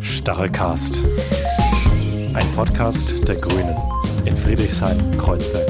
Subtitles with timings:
[0.00, 1.04] Stachelcast.
[2.34, 3.76] Ein Podcast der Grünen
[4.24, 5.68] in Friedrichshain-Kreuzberg.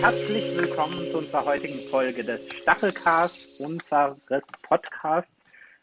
[0.00, 5.30] Herzlich willkommen zu unserer heutigen Folge des Stachelcast, unseres Podcasts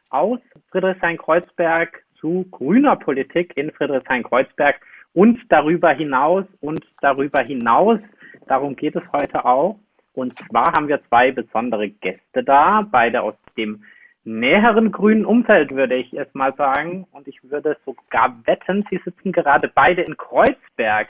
[0.09, 0.39] aus
[0.71, 4.77] Friedrichshain-Kreuzberg zu grüner Politik in Friedrichshain-Kreuzberg
[5.13, 7.99] und darüber hinaus und darüber hinaus.
[8.47, 9.77] Darum geht es heute auch.
[10.13, 13.83] Und zwar haben wir zwei besondere Gäste da, beide aus dem
[14.27, 17.07] näheren grünen Umfeld, würde ich es mal sagen.
[17.11, 21.07] Und ich würde sogar wetten, sie sitzen gerade beide in Kreuzberg.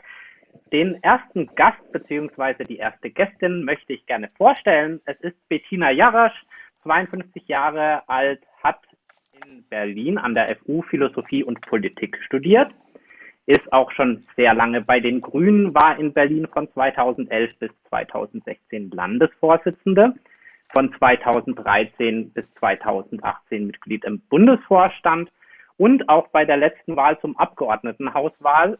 [0.72, 5.02] Den ersten Gast beziehungsweise die erste Gästin möchte ich gerne vorstellen.
[5.06, 6.46] Es ist Bettina Jarasch,
[6.84, 8.80] 52 Jahre alt, hat
[9.46, 12.72] in Berlin an der FU Philosophie und Politik studiert,
[13.46, 18.92] ist auch schon sehr lange bei den Grünen, war in Berlin von 2011 bis 2016
[18.92, 20.14] Landesvorsitzende
[20.74, 25.32] von 2013 bis 2018 Mitglied im Bundesvorstand
[25.78, 28.78] und auch bei der letzten Wahl zum Abgeordnetenhauswahl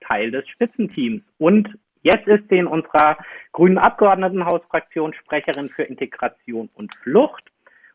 [0.00, 1.22] Teil des Spitzenteams.
[1.38, 1.68] Und
[2.02, 3.18] jetzt ist sie in unserer
[3.52, 7.44] grünen Abgeordnetenhausfraktion Sprecherin für Integration und Flucht.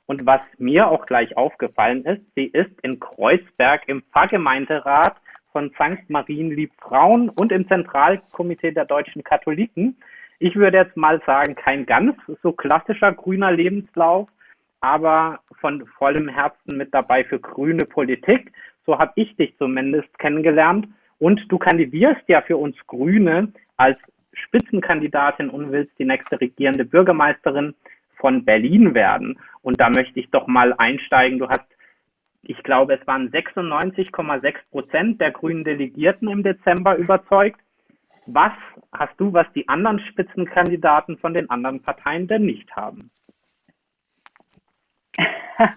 [0.05, 5.15] Und was mir auch gleich aufgefallen ist, sie ist in Kreuzberg im Pfarrgemeinderat
[5.51, 6.09] von St.
[6.09, 9.97] Marien Liebfrauen und im Zentralkomitee der deutschen Katholiken
[10.43, 14.27] ich würde jetzt mal sagen, kein ganz so klassischer grüner Lebenslauf,
[14.81, 18.51] aber von vollem Herzen mit dabei für grüne Politik.
[18.85, 20.89] So habe ich dich zumindest kennengelernt.
[21.17, 23.97] Und du kandidierst ja für uns Grüne als
[24.33, 27.73] Spitzenkandidatin und willst die nächste regierende Bürgermeisterin
[28.17, 29.39] von Berlin werden.
[29.61, 31.39] Und da möchte ich doch mal einsteigen.
[31.39, 31.63] Du hast,
[32.41, 37.61] ich glaube, es waren 96,6 Prozent der grünen Delegierten im Dezember überzeugt.
[38.25, 38.53] Was
[38.93, 43.11] hast du, was die anderen Spitzenkandidaten von den anderen Parteien denn nicht haben?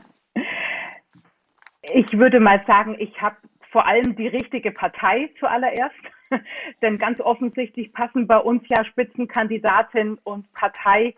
[1.94, 3.36] Ich würde mal sagen, ich habe
[3.70, 5.94] vor allem die richtige Partei zuallererst,
[6.82, 11.14] denn ganz offensichtlich passen bei uns ja Spitzenkandidatin und Partei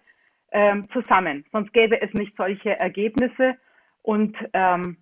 [0.52, 1.46] ähm, zusammen.
[1.52, 3.56] Sonst gäbe es nicht solche Ergebnisse.
[4.02, 4.98] Und ähm,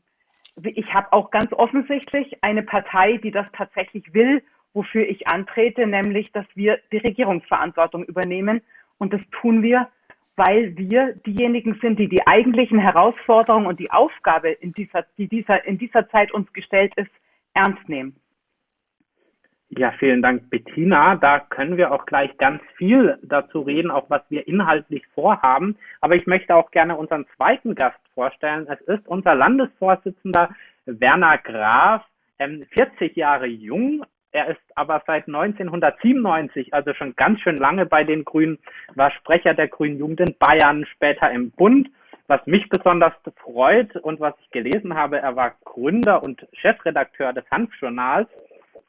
[0.62, 4.42] ich habe auch ganz offensichtlich eine Partei, die das tatsächlich will
[4.76, 8.60] wofür ich antrete, nämlich, dass wir die Regierungsverantwortung übernehmen.
[8.98, 9.88] Und das tun wir,
[10.36, 15.64] weil wir diejenigen sind, die die eigentlichen Herausforderungen und die Aufgabe, in dieser, die dieser,
[15.64, 17.10] in dieser Zeit uns gestellt ist,
[17.54, 18.14] ernst nehmen.
[19.70, 21.16] Ja, vielen Dank, Bettina.
[21.16, 25.76] Da können wir auch gleich ganz viel dazu reden, auch was wir inhaltlich vorhaben.
[26.00, 28.68] Aber ich möchte auch gerne unseren zweiten Gast vorstellen.
[28.68, 30.54] Es ist unser Landesvorsitzender
[30.84, 32.04] Werner Graf,
[32.38, 34.04] 40 Jahre jung,
[34.36, 38.58] er ist aber seit 1997, also schon ganz schön lange bei den Grünen,
[38.94, 41.88] war Sprecher der Grünen Jugend in Bayern, später im Bund.
[42.26, 47.50] Was mich besonders freut und was ich gelesen habe, er war Gründer und Chefredakteur des
[47.50, 48.28] Hanfjournals,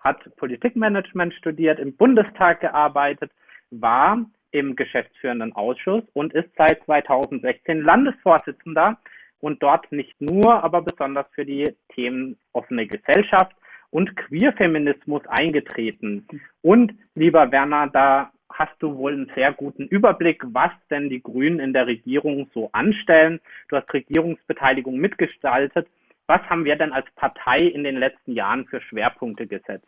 [0.02, 3.32] hat Politikmanagement studiert, im Bundestag gearbeitet,
[3.72, 4.20] war
[4.52, 8.98] im geschäftsführenden Ausschuss und ist seit 2016 Landesvorsitzender
[9.40, 13.56] und dort nicht nur, aber besonders für die Themen offene Gesellschaft,
[13.90, 16.28] und Queerfeminismus eingetreten.
[16.62, 21.60] Und lieber Werner, da hast du wohl einen sehr guten Überblick, was denn die Grünen
[21.60, 23.40] in der Regierung so anstellen.
[23.70, 25.88] Du hast Regierungsbeteiligung mitgestaltet.
[26.26, 29.88] Was haben wir denn als Partei in den letzten Jahren für Schwerpunkte gesetzt?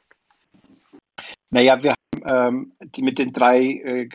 [1.50, 4.10] Naja, wir haben ähm, mit den drei äh,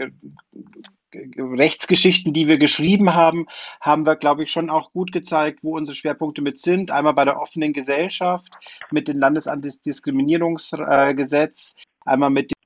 [1.37, 3.47] Rechtsgeschichten, die wir geschrieben haben,
[3.81, 6.91] haben wir, glaube ich, schon auch gut gezeigt, wo unsere Schwerpunkte mit sind.
[6.91, 8.53] Einmal bei der offenen Gesellschaft
[8.91, 12.57] mit dem Landesantidiskriminierungsgesetz, einmal mit dem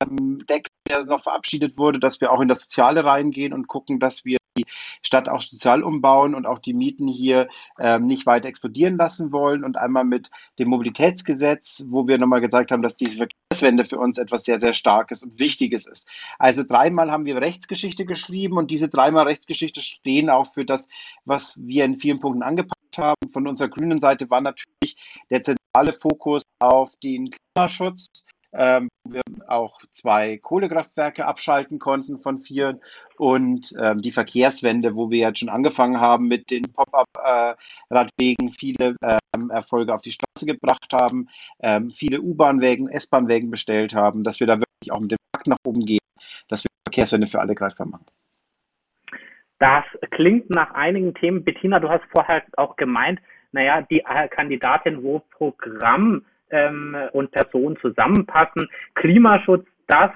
[0.00, 4.24] Mietendeckel, der noch verabschiedet wurde, dass wir auch in das Soziale reingehen und gucken, dass
[4.24, 4.66] wir die
[5.02, 7.48] Stadt auch sozial umbauen und auch die Mieten hier
[7.78, 9.64] ähm, nicht weiter explodieren lassen wollen.
[9.64, 14.18] Und einmal mit dem Mobilitätsgesetz, wo wir nochmal gesagt haben, dass diese Verkehrswende für uns
[14.18, 16.08] etwas sehr, sehr Starkes und Wichtiges ist.
[16.38, 20.88] Also dreimal haben wir Rechtsgeschichte geschrieben und diese dreimal Rechtsgeschichte stehen auch für das,
[21.24, 23.32] was wir in vielen Punkten angepasst haben.
[23.32, 24.96] Von unserer grünen Seite war natürlich
[25.30, 28.24] der zentrale Fokus auf den Klimaschutz
[28.56, 32.80] ähm, wir auch zwei Kohlekraftwerke abschalten konnten von vier
[33.18, 39.50] und ähm, die Verkehrswende, wo wir jetzt schon angefangen haben mit den Pop-up-Radwegen, viele ähm,
[39.50, 41.28] Erfolge auf die Straße gebracht haben,
[41.60, 45.58] ähm, viele U-Bahn-Wägen, S-Bahn-Wägen bestellt haben, dass wir da wirklich auch mit dem Markt nach
[45.64, 46.00] oben gehen,
[46.48, 48.06] dass wir Verkehrswende für alle greifbar machen.
[49.58, 51.44] Das klingt nach einigen Themen.
[51.44, 53.20] Bettina, du hast vorher auch gemeint,
[53.52, 58.68] naja, die Kandidatin, wo Programm ähm, und Personen zusammenpassen.
[58.94, 60.10] Klimaschutz, das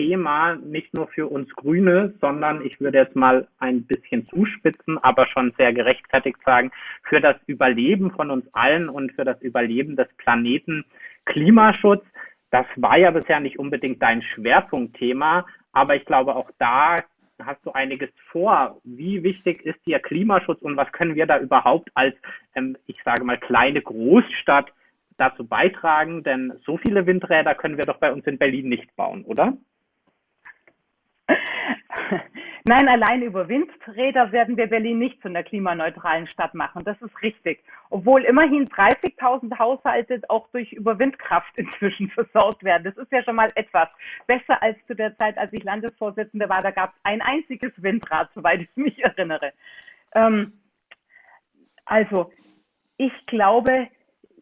[0.00, 5.26] Thema nicht nur für uns Grüne, sondern ich würde jetzt mal ein bisschen zuspitzen, aber
[5.26, 6.70] schon sehr gerechtfertigt sagen,
[7.02, 10.86] für das Überleben von uns allen und für das Überleben des Planeten
[11.26, 12.02] Klimaschutz.
[12.50, 16.96] Das war ja bisher nicht unbedingt dein Schwerpunktthema, aber ich glaube, auch da
[17.44, 18.80] hast du einiges vor.
[18.84, 22.14] Wie wichtig ist dir Klimaschutz und was können wir da überhaupt als,
[22.54, 24.72] ähm, ich sage mal, kleine Großstadt
[25.20, 26.22] dazu beitragen?
[26.22, 29.56] Denn so viele Windräder können wir doch bei uns in Berlin nicht bauen, oder?
[32.66, 36.84] Nein, allein über Windräder werden wir Berlin nicht zu einer klimaneutralen Stadt machen.
[36.84, 37.64] Das ist richtig.
[37.88, 42.84] Obwohl immerhin 30.000 Haushalte auch durch über Windkraft inzwischen versorgt werden.
[42.84, 43.88] Das ist ja schon mal etwas
[44.26, 46.62] besser als zu der Zeit, als ich Landesvorsitzende war.
[46.62, 49.52] Da gab es ein einziges Windrad, soweit ich mich erinnere.
[50.14, 50.52] Ähm,
[51.86, 52.32] also,
[52.98, 53.88] ich glaube,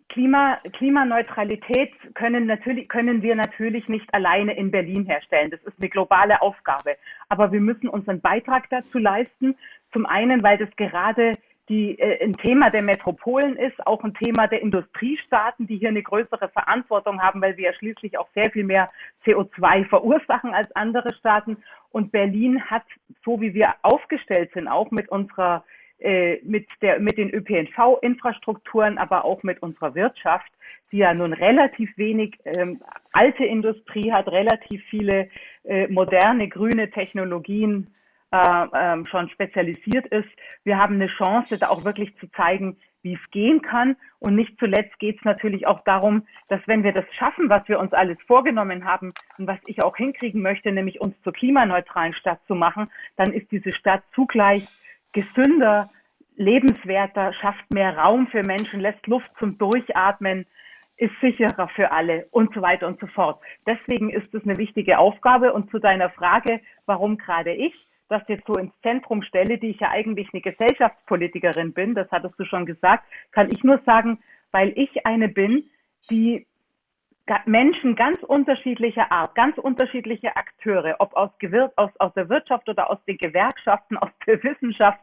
[0.09, 5.51] Klima, Klimaneutralität können, natürlich, können wir natürlich nicht alleine in Berlin herstellen.
[5.51, 6.97] Das ist eine globale Aufgabe.
[7.29, 9.55] Aber wir müssen unseren Beitrag dazu leisten.
[9.93, 11.37] Zum einen, weil das gerade
[11.69, 16.03] die, äh, ein Thema der Metropolen ist, auch ein Thema der Industriestaaten, die hier eine
[16.03, 18.91] größere Verantwortung haben, weil wir ja schließlich auch sehr viel mehr
[19.25, 21.59] CO2 verursachen als andere Staaten.
[21.91, 22.85] Und Berlin hat,
[23.25, 25.65] so wie wir aufgestellt sind, auch mit unserer
[26.01, 30.51] äh, mit, der, mit den ÖPNV-Infrastrukturen, aber auch mit unserer Wirtschaft,
[30.93, 32.81] die ja nun relativ wenig ähm,
[33.13, 35.29] alte Industrie hat, relativ viele
[35.65, 37.89] äh, moderne grüne Technologien
[38.31, 40.29] äh, ähm, schon spezialisiert ist.
[40.65, 43.97] Wir haben eine Chance, da auch wirklich zu zeigen, wie es gehen kann.
[44.19, 47.79] Und nicht zuletzt geht es natürlich auch darum, dass wenn wir das schaffen, was wir
[47.79, 52.41] uns alles vorgenommen haben und was ich auch hinkriegen möchte, nämlich uns zur klimaneutralen Stadt
[52.47, 54.67] zu machen, dann ist diese Stadt zugleich
[55.13, 55.91] gesünder,
[56.37, 60.47] lebenswerter, schafft mehr Raum für Menschen, lässt Luft zum Durchatmen,
[60.97, 63.41] ist sicherer für alle und so weiter und so fort.
[63.67, 65.53] Deswegen ist es eine wichtige Aufgabe.
[65.53, 67.75] Und zu deiner Frage, warum gerade ich
[68.09, 72.39] das jetzt so ins Zentrum stelle, die ich ja eigentlich eine Gesellschaftspolitikerin bin, das hattest
[72.39, 74.19] du schon gesagt, kann ich nur sagen,
[74.51, 75.69] weil ich eine bin,
[76.11, 76.47] die
[77.47, 82.91] Menschen ganz unterschiedlicher Art, ganz unterschiedliche Akteure, ob aus, Gewir aus, aus der Wirtschaft oder
[82.91, 85.01] aus den Gewerkschaften, aus der Wissenschaft,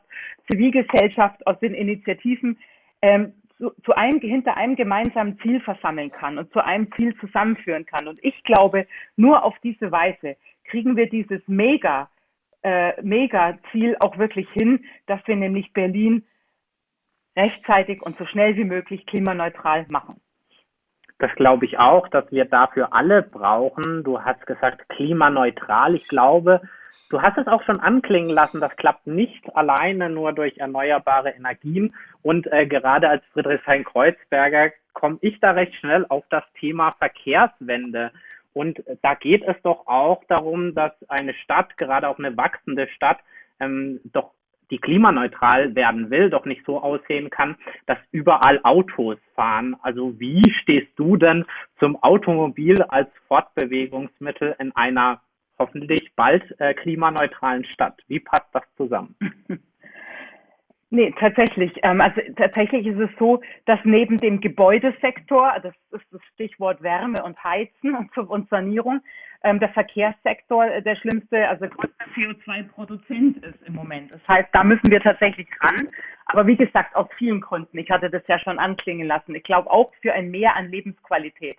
[0.50, 2.58] Zivilgesellschaft, aus den Initiativen,
[3.02, 7.86] ähm, zu, zu einem, hinter einem gemeinsamen Ziel versammeln kann und zu einem Ziel zusammenführen
[7.86, 8.08] kann.
[8.08, 10.36] Und ich glaube, nur auf diese Weise
[10.66, 12.10] kriegen wir dieses Mega,
[12.64, 16.26] äh, Mega-Ziel auch wirklich hin, dass wir nämlich Berlin
[17.38, 20.20] rechtzeitig und so schnell wie möglich klimaneutral machen.
[21.18, 24.04] Das glaube ich auch, dass wir dafür alle brauchen.
[24.04, 25.96] Du hast gesagt, klimaneutral.
[25.96, 26.62] Ich glaube,
[27.10, 31.96] du hast es auch schon anklingen lassen, das klappt nicht alleine nur durch erneuerbare Energien.
[32.22, 38.12] Und äh, gerade als Friedrichshain-Kreuzberger komme ich da recht schnell auf das Thema Verkehrswende.
[38.54, 43.20] Und da geht es doch auch darum, dass eine Stadt, gerade auch eine wachsende Stadt,
[43.60, 44.32] ähm, doch
[44.72, 49.76] die klimaneutral werden will, doch nicht so aussehen kann, dass überall Autos fahren.
[49.82, 51.46] Also wie stehst du denn
[51.80, 55.22] zum Automobil als Fortbewegungsmittel in einer
[55.58, 58.02] hoffentlich bald äh, klimaneutralen Stadt?
[58.08, 59.16] Wie passt das zusammen?
[60.92, 61.74] Nee, tatsächlich.
[61.84, 67.22] Ähm, also tatsächlich ist es so, dass neben dem Gebäudesektor, das ist das Stichwort Wärme
[67.24, 69.02] und Heizen und, und Sanierung,
[69.46, 74.12] ähm, der Verkehrssektor äh, der schlimmste, also größte CO2-Produzent ist im Moment.
[74.12, 75.88] Das heißt, da müssen wir tatsächlich ran.
[76.26, 77.78] Aber wie gesagt, aus vielen Gründen.
[77.78, 79.36] Ich hatte das ja schon anklingen lassen.
[79.36, 81.58] Ich glaube auch für ein Mehr an Lebensqualität.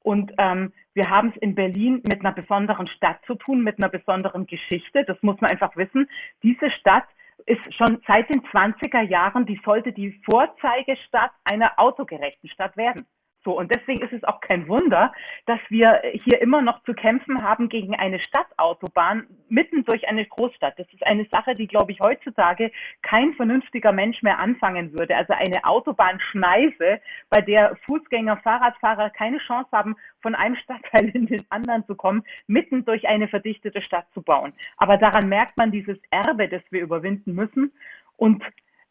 [0.00, 3.88] Und ähm, wir haben es in Berlin mit einer besonderen Stadt zu tun, mit einer
[3.88, 5.04] besonderen Geschichte.
[5.04, 6.08] Das muss man einfach wissen.
[6.42, 7.06] Diese Stadt
[7.46, 13.06] ist schon seit den 20er Jahren, die sollte die Vorzeigestadt einer autogerechten Stadt werden.
[13.44, 15.12] So, und deswegen ist es auch kein Wunder,
[15.46, 20.78] dass wir hier immer noch zu kämpfen haben gegen eine Stadtautobahn mitten durch eine Großstadt.
[20.78, 22.70] Das ist eine Sache, die, glaube ich, heutzutage
[23.02, 25.16] kein vernünftiger Mensch mehr anfangen würde.
[25.16, 31.44] Also eine Autobahnschneise, bei der Fußgänger, Fahrradfahrer keine Chance haben, von einem Stadtteil in den
[31.50, 34.52] anderen zu kommen, mitten durch eine verdichtete Stadt zu bauen.
[34.76, 37.72] Aber daran merkt man dieses Erbe, das wir überwinden müssen.
[38.16, 38.42] Und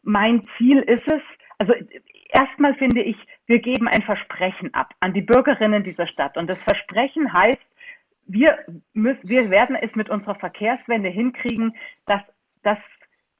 [0.02, 1.22] mein Ziel ist es,
[1.62, 1.74] also
[2.30, 3.16] erstmal finde ich,
[3.46, 6.36] wir geben ein Versprechen ab an die Bürgerinnen dieser Stadt.
[6.36, 7.62] Und das Versprechen heißt,
[8.26, 8.58] wir,
[8.94, 11.76] müssen, wir werden es mit unserer Verkehrswende hinkriegen,
[12.06, 12.20] dass,
[12.64, 12.78] dass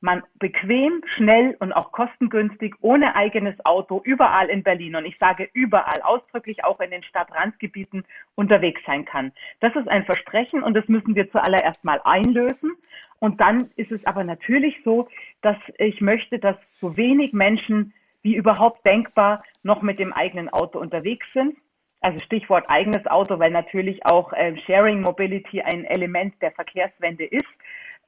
[0.01, 5.49] man bequem, schnell und auch kostengünstig ohne eigenes Auto überall in Berlin und ich sage
[5.53, 8.05] überall, ausdrücklich auch in den Stadtrandgebieten
[8.37, 9.33] unterwegs sein kann.
[9.59, 12.73] Das ist ein Versprechen und das müssen wir zuallererst mal einlösen.
[13.19, 15.09] Und dann ist es aber natürlich so,
[15.41, 20.79] dass ich möchte, dass so wenig Menschen wie überhaupt denkbar noch mit dem eigenen Auto
[20.79, 21.57] unterwegs sind.
[22.01, 27.47] Also Stichwort eigenes Auto, weil natürlich auch äh, Sharing Mobility ein Element der Verkehrswende ist.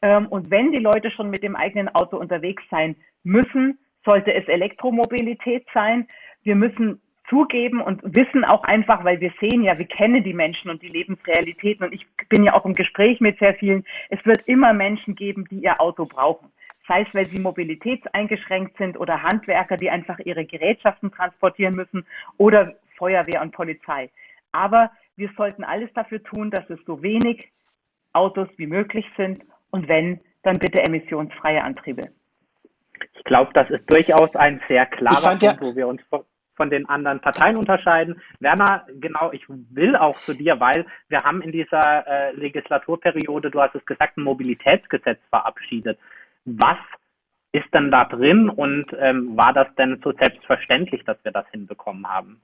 [0.02, 4.46] Ähm, und wenn die Leute schon mit dem eigenen Auto unterwegs sein müssen, sollte es
[4.48, 6.08] Elektromobilität sein.
[6.42, 10.70] Wir müssen zugeben und wissen auch einfach, weil wir sehen ja, wir kennen die Menschen
[10.70, 14.46] und die Lebensrealitäten und ich bin ja auch im Gespräch mit sehr vielen, es wird
[14.46, 16.50] immer Menschen geben, die ihr Auto brauchen.
[16.86, 22.74] Sei es, weil sie mobilitätseingeschränkt sind oder Handwerker, die einfach ihre Gerätschaften transportieren müssen oder
[22.96, 24.10] Feuerwehr und Polizei.
[24.52, 27.50] Aber wir sollten alles dafür tun, dass es so wenig
[28.12, 32.10] Autos wie möglich sind und wenn, dann bitte emissionsfreie Antriebe.
[33.14, 36.02] Ich glaube, das ist durchaus ein sehr klarer Punkt, ja, wo wir uns
[36.54, 38.20] von den anderen Parteien unterscheiden.
[38.40, 43.60] Werner, genau, ich will auch zu dir, weil wir haben in dieser äh, Legislaturperiode, du
[43.60, 45.98] hast es gesagt, ein Mobilitätsgesetz verabschiedet.
[46.44, 46.78] Was
[47.52, 52.08] ist denn da drin und ähm, war das denn so selbstverständlich, dass wir das hinbekommen
[52.08, 52.40] haben?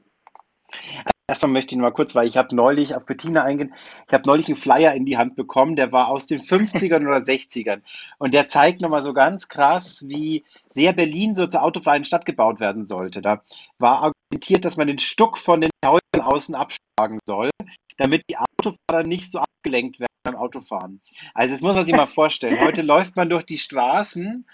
[1.30, 3.72] Erstmal möchte ich mal kurz, weil ich habe neulich auf Bettina eingehen,
[4.08, 7.18] ich habe neulich einen Flyer in die Hand bekommen, der war aus den 50ern oder
[7.18, 7.82] 60ern.
[8.18, 12.58] Und der zeigt nochmal so ganz krass, wie sehr Berlin so zur autofreien Stadt gebaut
[12.58, 13.22] werden sollte.
[13.22, 13.42] Da
[13.78, 17.50] war argumentiert, dass man den Stuck von den Häusern außen abschlagen soll,
[17.96, 21.00] damit die Autofahrer nicht so abgelenkt werden beim Autofahren.
[21.34, 22.60] Also das muss man sich mal vorstellen.
[22.64, 24.46] Heute läuft man durch die Straßen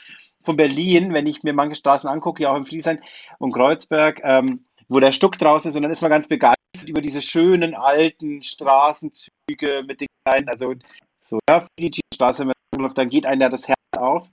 [0.44, 3.02] von Berlin, wenn ich mir manche Straßen angucke, ja auch in Friedrichshain
[3.38, 7.00] und Kreuzberg, ähm, wo der Stuck draußen ist und dann ist man ganz begeistert über
[7.00, 10.74] diese schönen alten Straßenzüge mit den kleinen, also
[11.20, 12.46] so, ja, die Straße,
[12.94, 14.28] dann geht einem ja das Herz auf.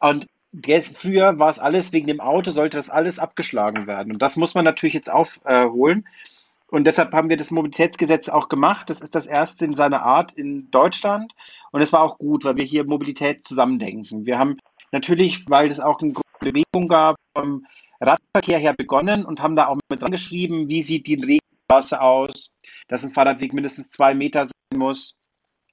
[0.00, 0.26] Und
[0.96, 4.12] früher war es alles wegen dem Auto, sollte das alles abgeschlagen werden.
[4.12, 6.06] Und das muss man natürlich jetzt aufholen.
[6.68, 8.90] Und deshalb haben wir das Mobilitätsgesetz auch gemacht.
[8.90, 11.32] Das ist das erste in seiner Art in Deutschland.
[11.70, 14.26] Und es war auch gut, weil wir hier Mobilität zusammendenken.
[14.26, 14.56] Wir haben
[14.92, 17.66] natürlich, weil es auch eine große Bewegung gab, vom
[18.00, 22.50] Radverkehr her begonnen und haben da auch mit dran geschrieben, wie sieht die Regenstraße aus,
[22.88, 25.16] dass ein Fahrradweg mindestens zwei Meter sein muss,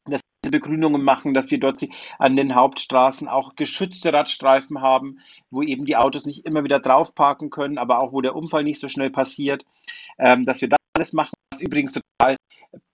[0.05, 1.81] dass wir Begrünungen machen, dass wir dort
[2.17, 5.19] an den Hauptstraßen auch geschützte Radstreifen haben,
[5.49, 8.63] wo eben die Autos nicht immer wieder drauf parken können, aber auch wo der Unfall
[8.63, 9.65] nicht so schnell passiert,
[10.17, 12.37] ähm, dass wir das alles machen, was übrigens total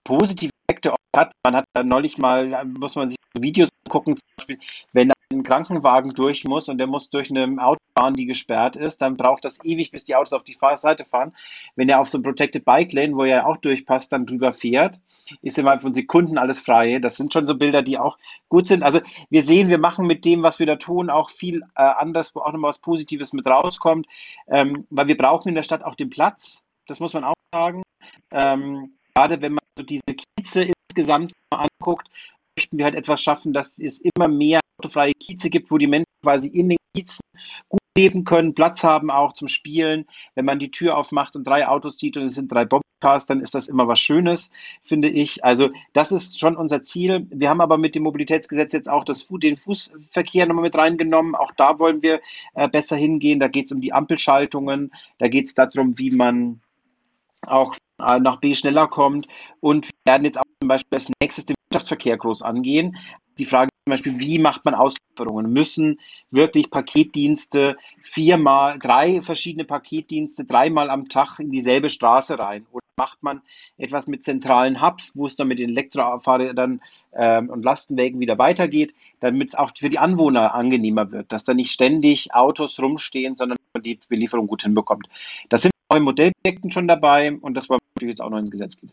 [0.04, 1.32] positive Effekte hat.
[1.44, 4.58] Man hat da neulich mal, muss man sich Videos gucken, zum Beispiel,
[4.92, 9.18] wenn ein Krankenwagen durch muss und der muss durch eine Autobahn, die gesperrt ist, dann
[9.18, 11.34] braucht das ewig, bis die Autos auf die Seite fahren.
[11.76, 15.00] Wenn er auf so einem Protected Bike Lane, wo er auch durchpasst, dann drüber fährt,
[15.42, 16.98] ist innerhalb von Sekunden alles frei.
[16.98, 18.16] Das sind schon so Bilder, die auch
[18.48, 18.82] gut sind.
[18.82, 22.34] Also wir sehen, wir machen mit dem, was wir da tun, auch viel äh, anders,
[22.34, 24.06] wo auch nochmal was Positives mit rauskommt,
[24.48, 26.62] ähm, weil wir brauchen in der Stadt auch den Platz.
[26.86, 27.82] Das muss man auch sagen.
[28.30, 32.08] Ähm, gerade wenn man so diese Kieze insgesamt anguckt,
[32.56, 36.06] möchten wir halt etwas schaffen, dass es immer mehr autofreie Kieze gibt, wo die Menschen
[36.22, 37.20] quasi in den Kiezen
[37.68, 40.06] gut leben können, Platz haben auch zum Spielen.
[40.34, 43.40] Wenn man die Tür aufmacht und drei Autos sieht und es sind drei Bobcars, dann
[43.40, 44.50] ist das immer was Schönes,
[44.82, 45.44] finde ich.
[45.44, 47.26] Also das ist schon unser Ziel.
[47.30, 51.34] Wir haben aber mit dem Mobilitätsgesetz jetzt auch das, den Fußverkehr nochmal mit reingenommen.
[51.34, 52.20] Auch da wollen wir
[52.54, 53.40] äh, besser hingehen.
[53.40, 56.60] Da geht es um die Ampelschaltungen, da geht es darum, wie man
[57.48, 59.26] auch äh, nach B schneller kommt.
[59.60, 62.96] Und wir werden jetzt auch zum Beispiel als nächstes den Wirtschaftsverkehr groß angehen.
[63.38, 65.52] Die Frage zum Beispiel, wie macht man Auslieferungen?
[65.52, 66.00] Müssen
[66.30, 72.66] wirklich Paketdienste viermal, drei verschiedene Paketdienste dreimal am Tag in dieselbe Straße rein?
[72.72, 73.42] Oder macht man
[73.76, 76.82] etwas mit zentralen Hubs, wo es dann mit den Elektrofahrrädern
[77.14, 81.54] ähm, und Lastenwägen wieder weitergeht, damit es auch für die Anwohner angenehmer wird, dass da
[81.54, 85.08] nicht ständig Autos rumstehen, sondern man die Belieferung gut hinbekommt.
[85.48, 88.50] Das sind neue Modellprojekten schon dabei und das wollen wir natürlich jetzt auch noch ins
[88.50, 88.92] Gesetz geben.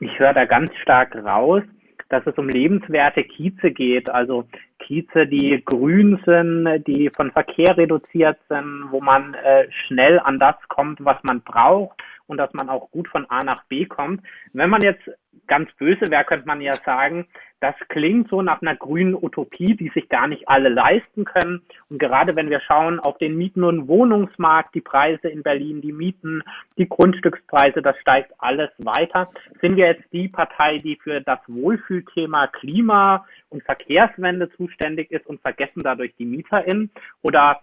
[0.00, 1.62] Ich höre da ganz stark raus,
[2.08, 4.44] dass es um lebenswerte Kieze geht, also
[4.78, 10.56] Kieze, die grün sind, die von Verkehr reduziert sind, wo man äh, schnell an das
[10.68, 14.22] kommt, was man braucht und dass man auch gut von A nach B kommt.
[14.52, 15.02] Wenn man jetzt
[15.46, 17.26] ganz böse wäre, könnte man ja sagen,
[17.60, 21.62] das klingt so nach einer grünen Utopie, die sich gar nicht alle leisten können.
[21.88, 25.92] Und gerade wenn wir schauen auf den Mieten- und Wohnungsmarkt, die Preise in Berlin, die
[25.92, 26.42] Mieten,
[26.76, 29.30] die Grundstückspreise, das steigt alles weiter.
[29.60, 35.40] Sind wir jetzt die Partei, die für das Wohlfühlthema Klima und Verkehrswende zuständig ist und
[35.40, 36.90] vergessen dadurch die MieterInnen?
[37.22, 37.60] Oder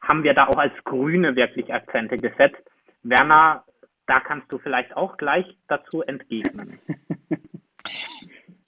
[0.00, 2.62] haben wir da auch als Grüne wirklich Akzente gesetzt?
[3.02, 3.64] Werner,
[4.06, 6.78] da kannst du vielleicht auch gleich dazu entgegnen.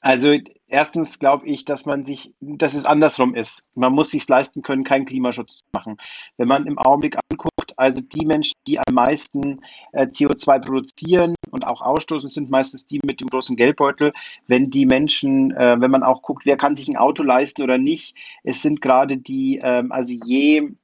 [0.04, 0.36] Also
[0.68, 3.66] erstens glaube ich, dass man sich, dass es andersrum ist.
[3.74, 5.96] Man muss sich leisten können, keinen Klimaschutz zu machen.
[6.36, 9.62] Wenn man im Augenblick anguckt, also die Menschen, die am meisten
[9.92, 14.12] äh, CO2 produzieren und auch ausstoßen, sind meistens die mit dem großen Geldbeutel.
[14.46, 17.78] Wenn die Menschen, äh, wenn man auch guckt, wer kann sich ein Auto leisten oder
[17.78, 20.74] nicht, es sind gerade die, ähm, also je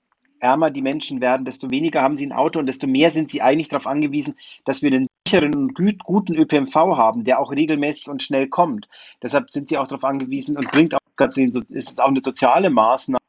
[0.40, 3.42] ärmer die Menschen werden, desto weniger haben sie ein Auto und desto mehr sind sie
[3.42, 8.22] eigentlich darauf angewiesen, dass wir einen sicheren und guten ÖPNV haben, der auch regelmäßig und
[8.22, 8.88] schnell kommt.
[9.22, 13.20] Deshalb sind sie auch darauf angewiesen und bringt auch, ist es auch eine soziale Maßnahme,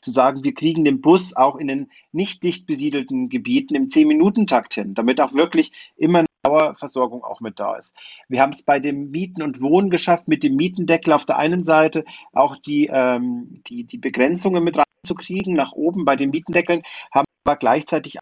[0.00, 4.74] zu sagen, wir kriegen den Bus auch in den nicht dicht besiedelten Gebieten im 10-Minuten-Takt
[4.74, 7.94] hin, damit auch wirklich immer Dauerversorgung auch mit da ist.
[8.28, 11.64] Wir haben es bei dem Mieten und Wohnen geschafft, mit dem Mietendeckel auf der einen
[11.64, 15.54] Seite auch die, ähm, die, die Begrenzungen mit reinzukriegen.
[15.54, 18.18] Nach oben bei den Mietendeckeln haben wir gleichzeitig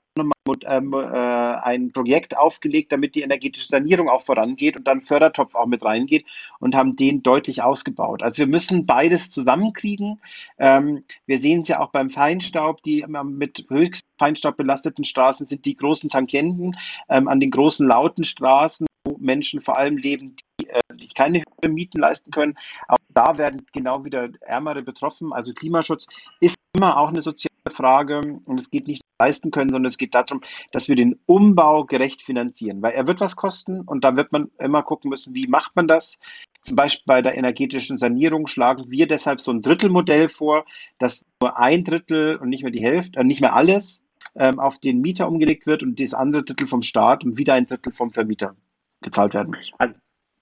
[0.64, 5.66] ähm, äh, ein Projekt aufgelegt, damit die energetische Sanierung auch vorangeht und dann Fördertopf auch
[5.66, 6.24] mit reingeht
[6.60, 8.22] und haben den deutlich ausgebaut.
[8.22, 10.20] Also wir müssen beides zusammenkriegen.
[10.58, 15.64] Ähm, wir sehen es ja auch beim Feinstaub, die mit höchst Feinstaub belasteten Straßen sind
[15.64, 16.76] die großen Tangenten
[17.08, 21.42] ähm, an den großen lauten Straßen, wo Menschen vor allem leben, die äh, sich keine
[21.42, 22.56] höheren Mieten leisten können.
[22.88, 25.32] Auch da werden genau wieder Ärmere betroffen.
[25.32, 26.06] Also Klimaschutz
[26.40, 30.14] ist immer auch eine soziale Frage und es geht nicht leisten können, sondern es geht
[30.14, 30.42] darum,
[30.72, 34.50] dass wir den Umbau gerecht finanzieren, weil er wird was kosten und da wird man
[34.58, 36.18] immer gucken müssen, wie macht man das.
[36.60, 40.64] Zum Beispiel bei der energetischen Sanierung schlagen wir deshalb so ein Drittelmodell vor,
[40.98, 44.02] dass nur ein Drittel und nicht mehr die Hälfte, äh, nicht mehr alles
[44.34, 47.66] ähm, auf den Mieter umgelegt wird und das andere Drittel vom Staat und wieder ein
[47.66, 48.56] Drittel vom Vermieter
[49.00, 49.70] gezahlt werden muss.
[49.78, 49.94] Also,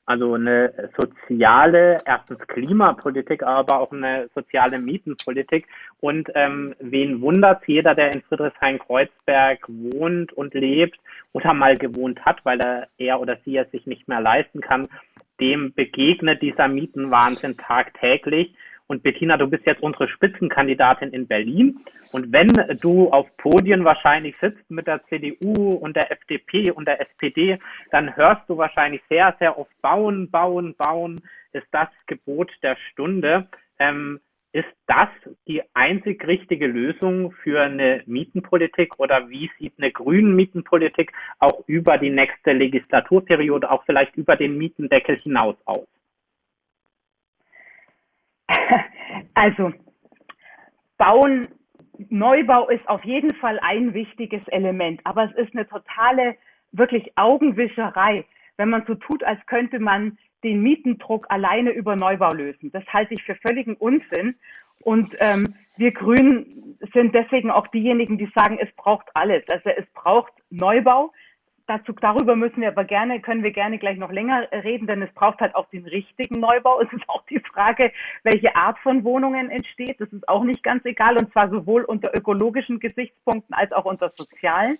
[0.06, 5.66] also eine soziale, erstens Klimapolitik, aber auch eine soziale Mietenpolitik.
[6.00, 10.98] Und ähm, wen wundert jeder, der in Friedrichshain-Kreuzberg wohnt und lebt
[11.32, 14.88] oder mal gewohnt hat, weil er, er oder sie es sich nicht mehr leisten kann,
[15.40, 18.54] dem begegnet dieser Mietenwahnsinn tagtäglich.
[18.86, 21.80] Und Bettina, du bist jetzt unsere Spitzenkandidatin in Berlin.
[22.12, 22.48] Und wenn
[22.80, 27.58] du auf Podien wahrscheinlich sitzt mit der CDU und der FDP und der SPD,
[27.90, 31.22] dann hörst du wahrscheinlich sehr, sehr oft bauen, bauen, bauen
[31.52, 33.46] ist das Gebot der Stunde.
[33.78, 34.20] Ähm,
[34.52, 35.08] ist das
[35.48, 41.98] die einzig richtige Lösung für eine Mietenpolitik oder wie sieht eine grüne Mietenpolitik auch über
[41.98, 45.88] die nächste Legislaturperiode, auch vielleicht über den Mietendeckel hinaus aus?
[49.34, 49.72] Also,
[50.96, 51.48] Bauen,
[52.08, 56.36] Neubau ist auf jeden Fall ein wichtiges Element, aber es ist eine totale,
[56.72, 58.24] wirklich Augenwischerei,
[58.56, 62.70] wenn man so tut, als könnte man den Mietendruck alleine über Neubau lösen.
[62.72, 64.36] Das halte ich für völligen Unsinn.
[64.82, 69.42] Und ähm, wir Grünen sind deswegen auch diejenigen, die sagen, es braucht alles.
[69.50, 71.12] Also es braucht Neubau,
[71.66, 75.12] dazu, darüber müssen wir aber gerne, können wir gerne gleich noch länger reden, denn es
[75.12, 76.80] braucht halt auch den richtigen Neubau.
[76.80, 80.00] Es ist auch die Frage, welche Art von Wohnungen entsteht.
[80.00, 84.10] Das ist auch nicht ganz egal und zwar sowohl unter ökologischen Gesichtspunkten als auch unter
[84.10, 84.78] sozialen.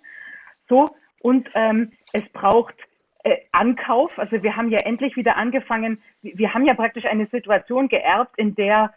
[0.67, 0.87] So,
[1.19, 2.75] und ähm, es braucht
[3.23, 4.11] äh, Ankauf.
[4.17, 8.55] Also wir haben ja endlich wieder angefangen, wir haben ja praktisch eine Situation geerbt, in
[8.55, 8.93] der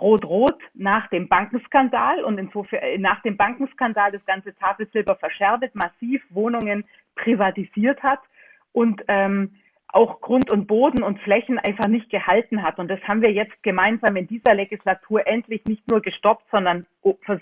[0.00, 6.22] Rot-Rot nach dem Bankenskandal und insofern äh, nach dem Bankenskandal das ganze Tafelsilber verscherbelt, massiv
[6.30, 8.20] Wohnungen privatisiert hat.
[8.72, 9.54] Und ähm,
[9.92, 12.78] auch Grund und Boden und Flächen einfach nicht gehalten hat.
[12.78, 16.86] Und das haben wir jetzt gemeinsam in dieser Legislatur endlich nicht nur gestoppt, sondern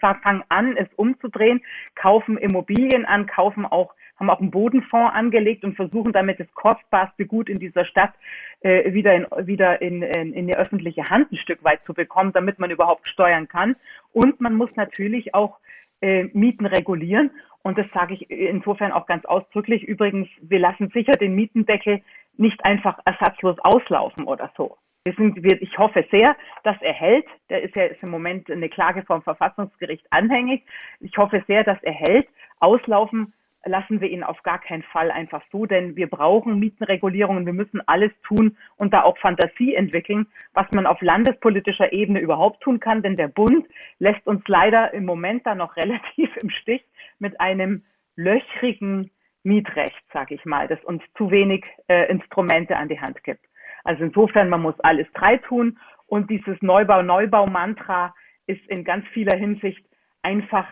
[0.01, 1.63] fangen an, es umzudrehen,
[1.95, 7.25] kaufen Immobilien an, kaufen auch haben auch einen Bodenfonds angelegt und versuchen damit das kostbarste
[7.25, 8.13] Gut in dieser Stadt
[8.61, 12.33] äh, wieder, in, wieder in, in, in die öffentliche Hand ein Stück weit zu bekommen,
[12.35, 13.77] damit man überhaupt steuern kann.
[14.13, 15.59] Und man muss natürlich auch
[16.03, 17.31] äh, Mieten regulieren.
[17.63, 19.83] Und das sage ich insofern auch ganz ausdrücklich.
[19.85, 22.03] Übrigens, wir lassen sicher den Mietendeckel
[22.41, 24.77] nicht einfach ersatzlos auslaufen oder so.
[25.05, 27.27] Wir sind, wir, ich hoffe sehr, dass er hält.
[27.49, 30.65] Der ist ja ist im Moment eine Klage vom Verfassungsgericht anhängig.
[31.01, 32.29] Ich hoffe sehr, dass er hält.
[32.59, 33.33] Auslaufen
[33.65, 37.87] lassen wir ihn auf gar keinen Fall einfach so, denn wir brauchen Mietenregulierungen, wir müssen
[37.87, 43.03] alles tun und da auch Fantasie entwickeln, was man auf landespolitischer Ebene überhaupt tun kann,
[43.03, 43.67] denn der Bund
[43.99, 46.85] lässt uns leider im Moment da noch relativ im Stich
[47.19, 47.85] mit einem
[48.17, 49.11] löchrigen
[49.43, 53.45] Mietrecht, sage ich mal, das uns zu wenig äh, Instrumente an die Hand gibt.
[53.85, 58.15] Also insofern, man muss alles drei tun und dieses Neubau-Neubau-Mantra
[58.47, 59.85] ist in ganz vieler Hinsicht
[60.23, 60.67] einfach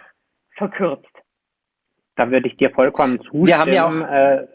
[0.57, 1.07] verkürzt.
[2.17, 3.47] Da würde ich dir vollkommen zustimmen.
[3.47, 4.47] Wir haben ja auch, äh,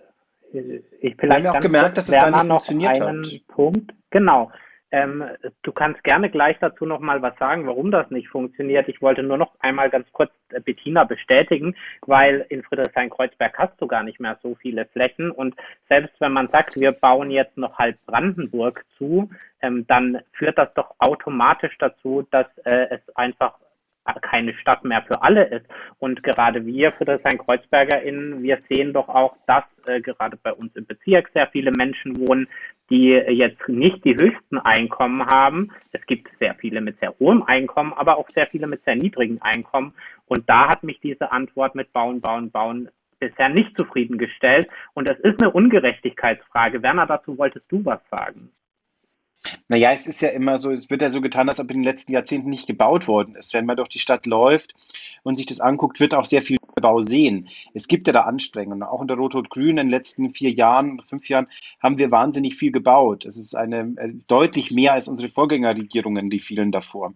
[1.00, 3.48] ich vielleicht wir haben auch gemerkt, dass es gar nicht funktioniert einen hat.
[3.48, 3.94] Punkt.
[4.12, 4.52] Genau.
[4.94, 5.24] Ähm,
[5.64, 8.88] du kannst gerne gleich dazu noch mal was sagen, warum das nicht funktioniert.
[8.88, 11.76] Ich wollte nur noch einmal ganz kurz äh, Bettina bestätigen,
[12.06, 15.56] weil in Friedrichshain-Kreuzberg hast du gar nicht mehr so viele Flächen und
[15.90, 19.32] selbst wenn man sagt, wir bauen jetzt noch halb Brandenburg zu,
[19.64, 23.56] ähm, dann führt das doch automatisch dazu, dass äh, es einfach
[24.22, 25.66] keine Stadt mehr für alle ist.
[26.00, 31.30] Und gerade wir, Friedrichshain-KreuzbergerInnen, wir sehen doch auch, dass äh, gerade bei uns im Bezirk
[31.34, 32.48] sehr viele Menschen wohnen,
[32.90, 35.72] die jetzt nicht die höchsten Einkommen haben.
[35.92, 39.42] Es gibt sehr viele mit sehr hohem Einkommen, aber auch sehr viele mit sehr niedrigen
[39.42, 39.94] Einkommen.
[40.28, 42.90] Und da hat mich diese Antwort mit Bauen, Bauen, Bauen
[43.20, 44.68] bisher nicht zufriedengestellt.
[44.94, 46.84] Und das ist eine Ungerechtigkeitsfrage.
[46.84, 48.52] Werner, dazu wolltest du was sagen.
[49.74, 51.84] Naja, es ist ja immer so, es wird ja so getan, als ob in den
[51.84, 53.56] letzten Jahrzehnten nicht gebaut worden ist.
[53.56, 54.76] Wenn man durch die Stadt läuft
[55.24, 57.50] und sich das anguckt, wird auch sehr viel Bau sehen.
[57.74, 58.84] Es gibt ja da Anstrengungen.
[58.84, 61.48] Auch unter Rot-Rot-Grün in den letzten vier Jahren, fünf Jahren
[61.82, 63.26] haben wir wahnsinnig viel gebaut.
[63.26, 67.16] Es ist eine äh, deutlich mehr als unsere Vorgängerregierungen, die vielen davor.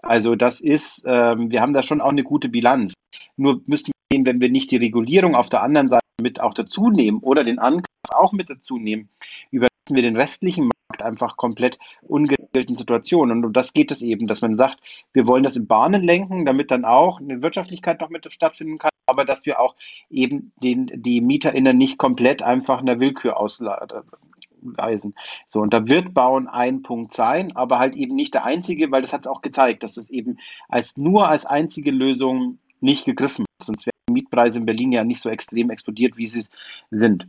[0.00, 2.94] Also das ist, ähm, wir haben da schon auch eine gute Bilanz.
[3.36, 6.54] Nur müssen wir sehen, wenn wir nicht die Regulierung auf der anderen Seite mit auch
[6.54, 9.10] dazu nehmen oder den Angriff auch mit dazu nehmen,
[9.50, 13.38] überlassen wir den restlichen Markt einfach komplett ungeregelten Situationen.
[13.38, 14.78] Und um das geht es eben, dass man sagt,
[15.12, 18.90] wir wollen das in Bahnen lenken, damit dann auch eine Wirtschaftlichkeit noch mit stattfinden kann,
[19.06, 19.74] aber dass wir auch
[20.10, 25.14] eben den, die MieterInnen nicht komplett einfach einer Willkür ausweisen.
[25.46, 29.02] So, und da wird Bauen ein Punkt sein, aber halt eben nicht der einzige, weil
[29.02, 33.66] das hat auch gezeigt, dass es eben als nur als einzige Lösung nicht gegriffen hat.
[33.66, 36.44] Sonst wären die Mietpreise in Berlin ja nicht so extrem explodiert, wie sie
[36.90, 37.28] sind.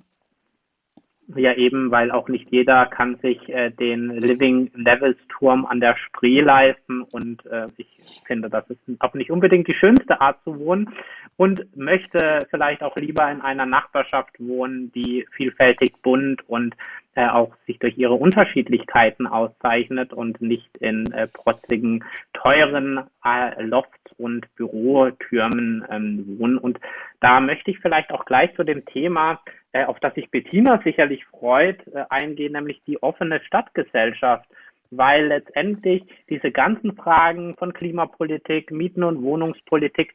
[1.35, 5.95] Ja, eben, weil auch nicht jeder kann sich äh, den Living Levels Turm an der
[5.95, 7.87] Spree leisten und äh, ich
[8.25, 10.89] finde, das ist auch nicht unbedingt die schönste Art zu wohnen
[11.37, 16.75] und möchte vielleicht auch lieber in einer Nachbarschaft wohnen, die vielfältig bunt und
[17.15, 24.13] äh, auch sich durch ihre Unterschiedlichkeiten auszeichnet und nicht in äh, protzigen, teuren äh, Loft-
[24.17, 26.57] und Bürotürmen ähm, wohnen.
[26.57, 26.79] Und
[27.19, 29.39] da möchte ich vielleicht auch gleich zu dem Thema
[29.71, 34.47] äh, auf das sich Bettina sicherlich freut, äh, eingehen, nämlich die offene Stadtgesellschaft,
[34.91, 40.13] weil letztendlich diese ganzen Fragen von Klimapolitik, Mieten- und Wohnungspolitik,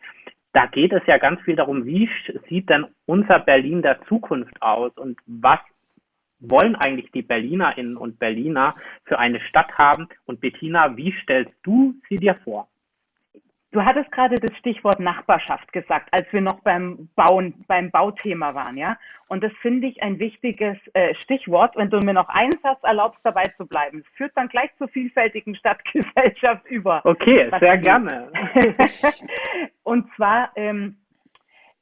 [0.53, 2.09] da geht es ja ganz viel darum, wie
[2.49, 5.61] sieht denn unser Berlin der Zukunft aus und was
[6.51, 10.09] wollen eigentlich die Berlinerinnen und Berliner für eine Stadt haben?
[10.27, 12.69] Und Bettina, wie stellst du sie dir vor?
[13.75, 18.77] Du hattest gerade das Stichwort Nachbarschaft gesagt, als wir noch beim Bauen, beim Bauthema waren,
[18.77, 18.97] ja.
[19.27, 21.75] Und das finde ich ein wichtiges äh, Stichwort.
[21.75, 24.87] Wenn du mir noch einen Satz erlaubst, dabei zu bleiben, es führt dann gleich zur
[24.87, 27.01] vielfältigen Stadtgesellschaft über.
[27.05, 28.31] Okay, sehr gerne.
[29.83, 30.97] Und zwar ähm,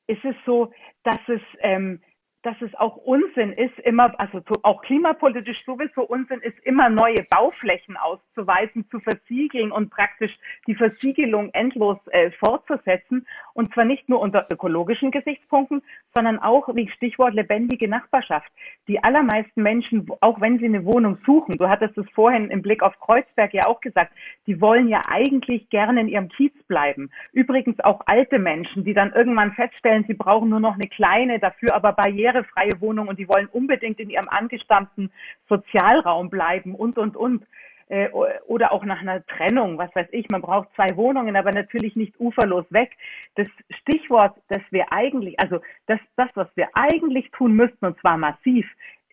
[0.06, 0.72] ist es so,
[1.04, 2.00] dass es ähm,
[2.42, 7.96] dass es auch Unsinn ist, immer, also auch klimapolitisch sowieso Unsinn ist, immer neue Bauflächen
[7.96, 13.26] auszuweisen, zu versiegeln und praktisch die Versiegelung endlos äh, fortzusetzen.
[13.54, 15.82] Und zwar nicht nur unter ökologischen Gesichtspunkten,
[16.14, 18.50] sondern auch, wie Stichwort lebendige Nachbarschaft.
[18.88, 22.82] Die allermeisten Menschen, auch wenn sie eine Wohnung suchen, du hattest es vorhin im Blick
[22.82, 24.12] auf Kreuzberg ja auch gesagt,
[24.46, 27.10] die wollen ja eigentlich gerne in ihrem Kiez bleiben.
[27.32, 31.74] Übrigens auch alte Menschen, die dann irgendwann feststellen, sie brauchen nur noch eine kleine, dafür
[31.74, 35.10] aber Barriere barrierefreie Wohnung und die wollen unbedingt in ihrem angestammten
[35.48, 37.46] Sozialraum bleiben und, und, und.
[37.88, 38.08] Äh,
[38.46, 42.18] oder auch nach einer Trennung, was weiß ich, man braucht zwei Wohnungen, aber natürlich nicht
[42.18, 42.92] uferlos weg.
[43.34, 43.48] Das
[43.80, 48.66] Stichwort, das wir eigentlich, also das, das, was wir eigentlich tun müssten, und zwar massiv,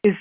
[0.04, 0.18] ist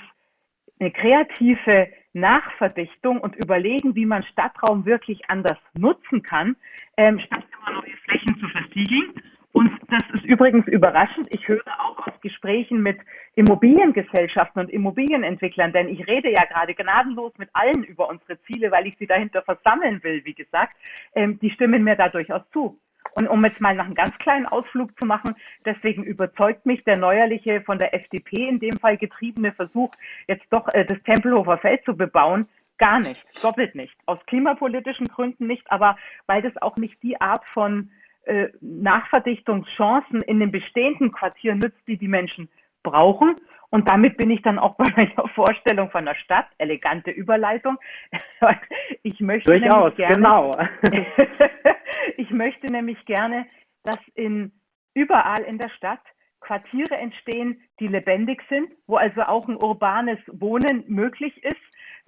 [0.79, 6.55] eine kreative Nachverdichtung und überlegen, wie man Stadtraum wirklich anders nutzen kann,
[6.97, 9.13] ähm, statt immer neue Flächen zu versiegeln
[9.59, 11.27] und das ist übrigens überraschend.
[11.31, 12.97] Ich höre auch aus Gesprächen mit
[13.35, 18.87] Immobiliengesellschaften und Immobilienentwicklern, denn ich rede ja gerade gnadenlos mit allen über unsere Ziele, weil
[18.87, 20.77] ich sie dahinter versammeln will, wie gesagt.
[21.13, 22.79] Ähm, die stimmen mir da durchaus zu.
[23.15, 26.95] Und um jetzt mal noch einen ganz kleinen Ausflug zu machen, deswegen überzeugt mich der
[26.95, 29.91] neuerliche von der FDP in dem Fall getriebene Versuch,
[30.27, 33.97] jetzt doch äh, das Tempelhofer Feld zu bebauen, gar nicht, doppelt nicht.
[34.05, 37.91] Aus klimapolitischen Gründen nicht, aber weil das auch nicht die Art von
[38.29, 42.47] äh, Nachverdichtungschancen in den bestehenden Quartieren nützt, die die Menschen
[42.83, 43.35] brauchen.
[43.71, 46.47] Und damit bin ich dann auch bei meiner Vorstellung von der Stadt.
[46.57, 47.77] Elegante Überleitung.
[49.03, 50.57] Ich möchte Durchaus, gerne, genau.
[52.17, 53.45] ich möchte nämlich gerne,
[53.83, 54.51] dass in
[54.93, 55.99] überall in der Stadt
[56.39, 61.55] Quartiere entstehen, die lebendig sind, wo also auch ein urbanes Wohnen möglich ist,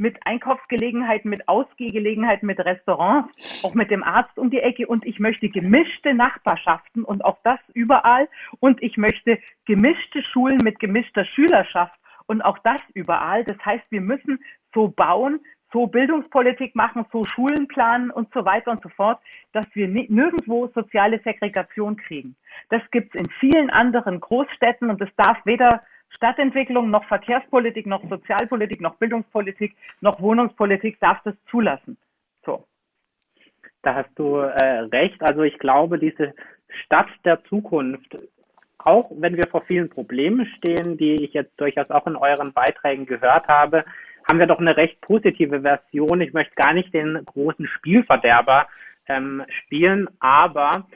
[0.01, 4.87] mit Einkaufsgelegenheiten, mit Ausgehgelegenheiten, mit Restaurants, auch mit dem Arzt um die Ecke.
[4.87, 8.27] Und ich möchte gemischte Nachbarschaften und auch das überall.
[8.59, 11.93] Und ich möchte gemischte Schulen mit gemischter Schülerschaft
[12.25, 13.43] und auch das überall.
[13.43, 14.39] Das heißt, wir müssen
[14.73, 15.39] so bauen,
[15.71, 19.19] so Bildungspolitik machen, so Schulen planen und so weiter und so fort,
[19.53, 22.35] dass wir nirgendwo soziale Segregation kriegen.
[22.69, 25.83] Das gibt es in vielen anderen Großstädten und es darf weder
[26.15, 31.97] Stadtentwicklung, noch Verkehrspolitik, noch Sozialpolitik, noch Bildungspolitik, noch Wohnungspolitik darf das zulassen.
[32.45, 32.65] So.
[33.81, 35.21] Da hast du äh, recht.
[35.21, 36.33] Also ich glaube, diese
[36.85, 38.17] Stadt der Zukunft,
[38.77, 43.05] auch wenn wir vor vielen Problemen stehen, die ich jetzt durchaus auch in euren Beiträgen
[43.05, 43.85] gehört habe,
[44.29, 46.21] haben wir doch eine recht positive Version.
[46.21, 48.67] Ich möchte gar nicht den großen Spielverderber
[49.07, 50.87] ähm, spielen, aber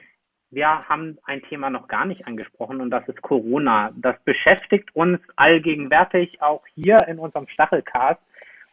[0.52, 3.92] wir haben ein Thema noch gar nicht angesprochen und das ist Corona.
[3.96, 8.22] Das beschäftigt uns allgegenwärtig auch hier in unserem Stachelcast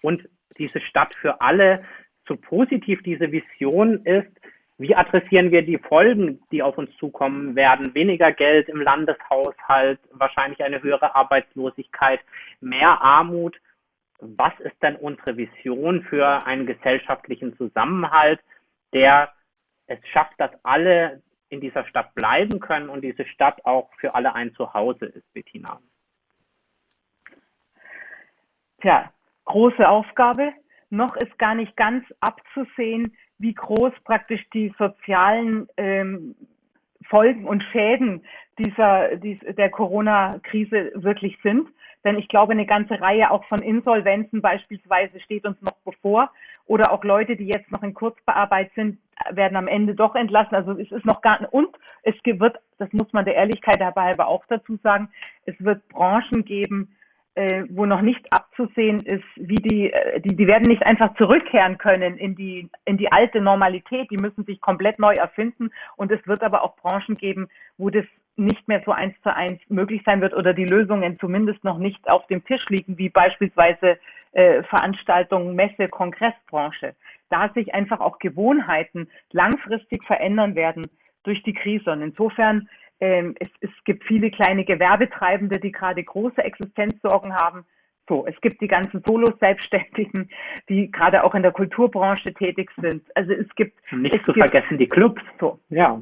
[0.01, 1.85] und diese Stadt für alle,
[2.29, 4.31] so positiv diese Vision ist,
[4.79, 7.95] wie adressieren wir die Folgen, die auf uns zukommen werden?
[7.95, 12.21] Weniger Geld im Landeshaushalt, wahrscheinlich eine höhere Arbeitslosigkeit,
[12.61, 13.57] mehr Armut.
[14.19, 18.41] Was ist denn unsere Vision für einen gesellschaftlichen Zusammenhalt,
[18.93, 19.33] der
[19.87, 24.35] es schafft, dass alle in dieser Stadt bleiben können und diese Stadt auch für alle
[24.35, 25.81] ein Zuhause ist, Bettina?
[28.81, 29.12] Tja,
[29.45, 30.53] große Aufgabe.
[30.88, 36.35] Noch ist gar nicht ganz abzusehen, wie groß praktisch die sozialen ähm,
[37.09, 38.25] Folgen und Schäden
[38.59, 41.69] dieser, dieser der Corona-Krise wirklich sind.
[42.05, 46.31] Denn ich glaube, eine ganze Reihe auch von Insolvenzen beispielsweise steht uns noch bevor.
[46.67, 48.99] Oder auch Leute, die jetzt noch in Kurzbearbeit sind,
[49.31, 50.55] werden am Ende doch entlassen.
[50.55, 51.69] Also es ist noch gar und
[52.03, 55.09] es wird, das muss man der Ehrlichkeit dabei aber auch dazu sagen,
[55.47, 56.95] es wird Branchen geben,
[57.35, 61.79] äh, wo noch nicht abzusehen ist, wie die, äh, die, die werden nicht einfach zurückkehren
[61.79, 64.11] können in die, in die alte Normalität.
[64.11, 65.71] Die müssen sich komplett neu erfinden.
[65.97, 68.05] Und es wird aber auch Branchen geben, wo das
[68.37, 72.09] nicht mehr so eins zu eins möglich sein wird oder die Lösungen zumindest noch nicht
[72.09, 73.99] auf dem Tisch liegen, wie beispielsweise
[74.33, 76.95] äh, Veranstaltungen, Messe, Kongressbranche.
[77.33, 80.87] Da sich einfach auch Gewohnheiten langfristig verändern werden
[81.25, 81.90] durch die Krise.
[81.90, 82.68] Und insofern
[83.01, 87.64] ähm, es, es gibt viele kleine Gewerbetreibende, die gerade große Existenzsorgen haben.
[88.09, 90.31] So, es gibt die ganzen Solo-Selbstständigen,
[90.68, 93.05] die gerade auch in der Kulturbranche tätig sind.
[93.16, 95.23] Also es gibt nicht es zu gibt, vergessen die Clubs.
[95.40, 96.01] So, ja.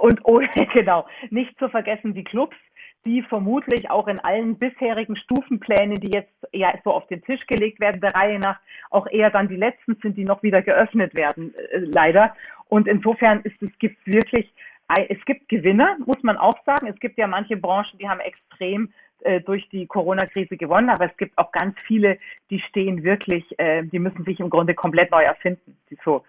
[0.00, 0.40] Und oh,
[0.74, 2.56] genau, nicht zu vergessen die Clubs,
[3.04, 7.80] die vermutlich auch in allen bisherigen Stufenplänen, die jetzt eher so auf den Tisch gelegt
[7.80, 8.58] werden, der Reihe nach,
[8.90, 12.34] auch eher dann die letzten sind, die noch wieder geöffnet werden, äh, leider.
[12.68, 14.52] Und insofern ist es gibt wirklich
[15.08, 16.86] es gibt Gewinner, muss man auch sagen.
[16.86, 21.16] Es gibt ja manche Branchen, die haben extrem äh, durch die Corona-Krise gewonnen, aber es
[21.16, 22.18] gibt auch ganz viele,
[22.50, 25.76] die stehen wirklich, äh, die müssen sich im Grunde komplett neu erfinden.
[26.04, 26.24] So.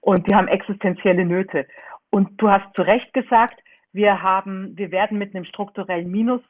[0.00, 1.66] Und die haben existenzielle Nöte.
[2.10, 6.40] Und du hast zu Recht gesagt, wir haben, wir werden mit einem strukturellen Minus,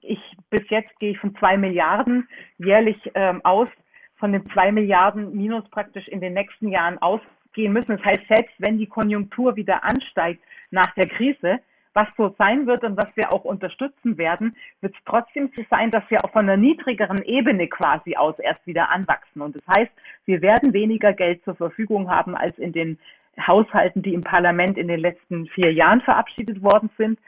[0.00, 3.68] ich, bis jetzt gehe ich von zwei Milliarden jährlich ähm, aus,
[4.16, 7.96] von den zwei Milliarden Minus praktisch in den nächsten Jahren ausgehen müssen.
[7.96, 11.60] Das heißt, selbst wenn die Konjunktur wieder ansteigt, nach der Krise,
[11.92, 15.90] was so sein wird und was wir auch unterstützen werden, wird es trotzdem so sein,
[15.90, 19.42] dass wir auch von einer niedrigeren Ebene quasi aus erst wieder anwachsen.
[19.42, 19.90] Und das heißt,
[20.24, 22.98] wir werden weniger Geld zur Verfügung haben als in den
[23.38, 27.18] Haushalten, die im Parlament in den letzten vier Jahren verabschiedet worden sind.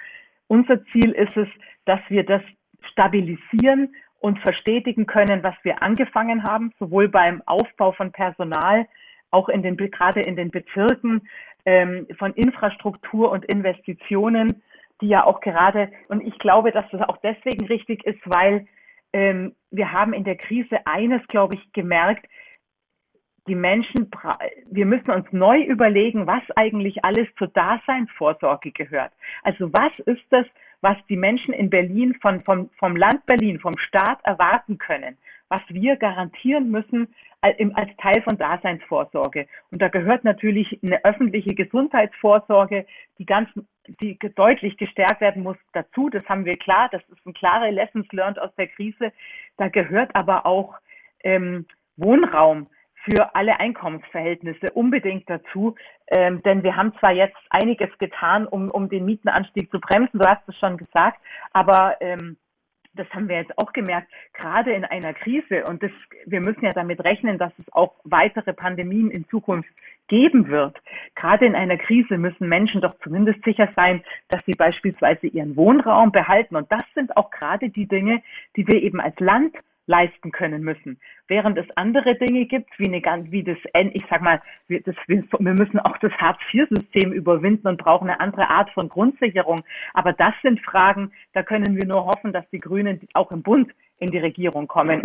[0.48, 1.48] Unser Ziel ist es,
[1.84, 2.42] dass wir das
[2.90, 8.86] stabilisieren und verstetigen können, was wir angefangen haben, sowohl beim Aufbau von Personal,
[9.30, 11.28] auch in den, gerade in den Bezirken,
[11.64, 14.62] ähm, von Infrastruktur und Investitionen,
[15.00, 18.66] die ja auch gerade, und ich glaube, dass das auch deswegen richtig ist, weil
[19.12, 22.26] ähm, wir haben in der Krise eines, glaube ich, gemerkt,
[23.48, 24.10] die Menschen,
[24.70, 29.12] wir müssen uns neu überlegen, was eigentlich alles zur Daseinsvorsorge gehört.
[29.42, 30.46] Also was ist das,
[30.80, 35.16] was die Menschen in Berlin von, vom, vom Land Berlin, vom Staat erwarten können,
[35.48, 37.08] was wir garantieren müssen,
[37.40, 39.48] als Teil von Daseinsvorsorge.
[39.72, 42.86] Und da gehört natürlich eine öffentliche Gesundheitsvorsorge,
[43.18, 43.48] die ganz,
[44.00, 46.08] die deutlich gestärkt werden muss dazu.
[46.08, 46.88] Das haben wir klar.
[46.92, 49.12] Das ist ein klare Lessons learned aus der Krise.
[49.56, 50.76] Da gehört aber auch
[51.24, 52.68] ähm, Wohnraum
[53.04, 55.74] für alle Einkommensverhältnisse unbedingt dazu.
[56.08, 60.28] Ähm, denn wir haben zwar jetzt einiges getan, um, um den Mietenanstieg zu bremsen, du
[60.28, 61.20] hast es schon gesagt,
[61.52, 62.36] aber ähm,
[62.94, 65.90] das haben wir jetzt auch gemerkt, gerade in einer Krise, und das,
[66.26, 69.70] wir müssen ja damit rechnen, dass es auch weitere Pandemien in Zukunft
[70.08, 70.76] geben wird.
[71.14, 76.12] Gerade in einer Krise müssen Menschen doch zumindest sicher sein, dass sie beispielsweise ihren Wohnraum
[76.12, 76.56] behalten.
[76.56, 78.22] Und das sind auch gerade die Dinge,
[78.56, 81.00] die wir eben als Land leisten können müssen.
[81.28, 83.58] Während es andere Dinge gibt, wie, eine, wie das,
[83.92, 88.48] ich sag mal, wir, das, wir, müssen auch das Hartz-IV-System überwinden und brauchen eine andere
[88.48, 89.64] Art von Grundsicherung.
[89.94, 93.72] Aber das sind Fragen, da können wir nur hoffen, dass die Grünen auch im Bund
[93.98, 95.00] in die Regierung kommen.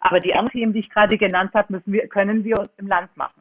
[0.00, 3.14] Aber die anderen Themen, die ich gerade genannt habe, müssen wir, können wir im Land
[3.16, 3.39] machen.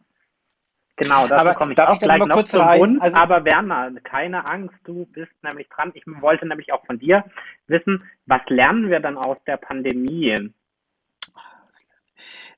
[1.00, 2.80] Genau, da komme ich auch ich gleich noch kurz zum rein?
[2.80, 3.02] Bund.
[3.02, 5.92] Also, aber Werner, keine Angst, du bist nämlich dran.
[5.94, 7.24] Ich wollte nämlich auch von dir
[7.68, 10.52] wissen, was lernen wir dann aus der Pandemie?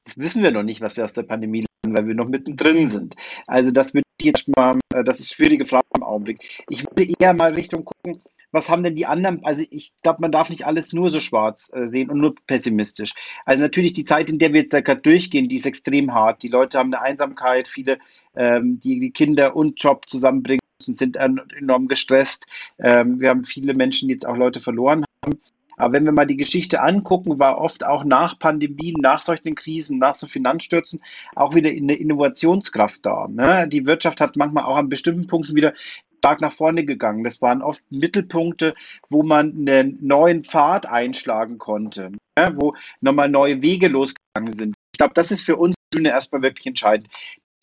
[0.06, 2.90] Das wissen wir noch nicht, was wir aus der Pandemie lernen, weil wir noch mittendrin
[2.90, 3.16] sind.
[3.46, 6.64] Also das ich jetzt mal, äh, das ist schwierige Frage im Augenblick.
[6.70, 8.22] Ich würde eher mal Richtung gucken,
[8.52, 9.44] was haben denn die anderen?
[9.44, 13.14] Also ich glaube, man darf nicht alles nur so schwarz äh, sehen und nur pessimistisch.
[13.46, 16.44] Also natürlich die Zeit, in der wir jetzt gerade durchgehen, die ist extrem hart.
[16.44, 18.00] Die Leute haben eine Einsamkeit, viele,
[18.36, 22.46] ähm, die, die Kinder und Job zusammenbringen müssen, sind enorm gestresst.
[22.80, 25.40] Ähm, wir haben viele Menschen, die jetzt auch Leute verloren haben.
[25.78, 29.98] Aber wenn wir mal die Geschichte angucken, war oft auch nach Pandemien, nach solchen Krisen,
[29.98, 31.02] nach so Finanzstürzen
[31.36, 33.28] auch wieder eine Innovationskraft da.
[33.28, 33.68] Ne?
[33.68, 35.74] Die Wirtschaft hat manchmal auch an bestimmten Punkten wieder
[36.22, 37.24] stark nach vorne gegangen.
[37.24, 38.76] Das waren oft Mittelpunkte,
[39.10, 42.56] wo man einen neuen Pfad einschlagen konnte, ne?
[42.56, 44.76] wo nochmal neue Wege losgegangen sind.
[44.94, 47.10] Ich glaube, das ist für uns Grüne erstmal wirklich entscheidend.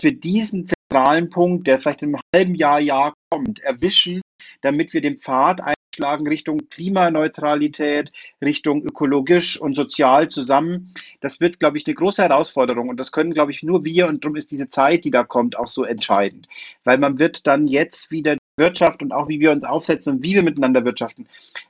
[0.00, 4.20] Für diesen zentralen Punkt, der vielleicht im halben Jahr, Jahr kommt, erwischen,
[4.60, 8.10] damit wir den Pfad einschlagen Richtung Klimaneutralität,
[8.42, 10.92] Richtung ökologisch und sozial zusammen.
[11.20, 14.24] Das wird, glaube ich, eine große Herausforderung und das können, glaube ich, nur wir und
[14.24, 16.48] darum ist diese Zeit, die da kommt, auch so entscheidend,
[16.84, 20.34] weil man wird dann jetzt wieder Wirtschaft und auch wie wir uns aufsetzen und wie
[20.34, 21.26] wir miteinander wirtschaften,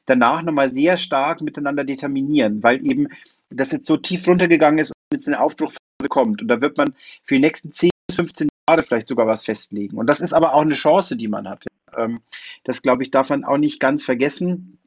[0.06, 3.08] danach nochmal sehr stark miteinander determinieren, weil eben
[3.50, 6.42] das jetzt so tief runtergegangen ist und jetzt eine Aufbruchphase kommt.
[6.42, 9.96] Und da wird man für die nächsten 10 bis 15 Jahre vielleicht sogar was festlegen.
[9.96, 11.64] Und das ist aber auch eine Chance, die man hat.
[11.96, 12.20] Ähm,
[12.64, 14.78] das, glaube ich, darf man auch nicht ganz vergessen.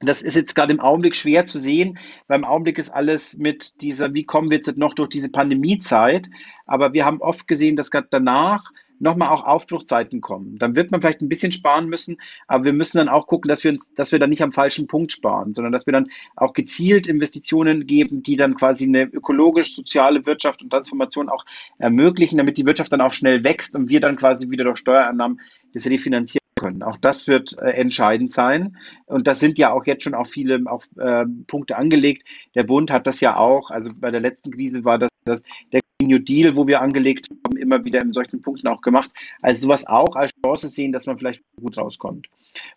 [0.00, 3.82] Das ist jetzt gerade im Augenblick schwer zu sehen, weil im Augenblick ist alles mit
[3.82, 6.30] dieser, wie kommen wir jetzt noch durch diese Pandemiezeit?
[6.66, 8.70] Aber wir haben oft gesehen, dass gerade danach
[9.00, 10.58] nochmal auch Aufbruchzeiten kommen.
[10.58, 13.64] Dann wird man vielleicht ein bisschen sparen müssen, aber wir müssen dann auch gucken, dass
[13.64, 16.52] wir uns, dass wir dann nicht am falschen Punkt sparen, sondern dass wir dann auch
[16.52, 21.44] gezielt Investitionen geben, die dann quasi eine ökologisch, soziale Wirtschaft und Transformation auch
[21.78, 25.40] ermöglichen, damit die Wirtschaft dann auch schnell wächst und wir dann quasi wieder durch Steuereinnahmen
[25.72, 26.82] das refinanzieren können.
[26.82, 28.76] Auch das wird äh, entscheidend sein.
[29.06, 32.28] Und das sind ja auch jetzt schon auch viele auch, äh, Punkte angelegt.
[32.54, 35.80] Der Bund hat das ja auch, also bei der letzten Krise war das, das der
[36.06, 39.10] New Deal, wo wir angelegt haben, immer wieder in solchen Punkten auch gemacht.
[39.42, 42.28] Also sowas auch als Chance sehen, dass man vielleicht gut rauskommt.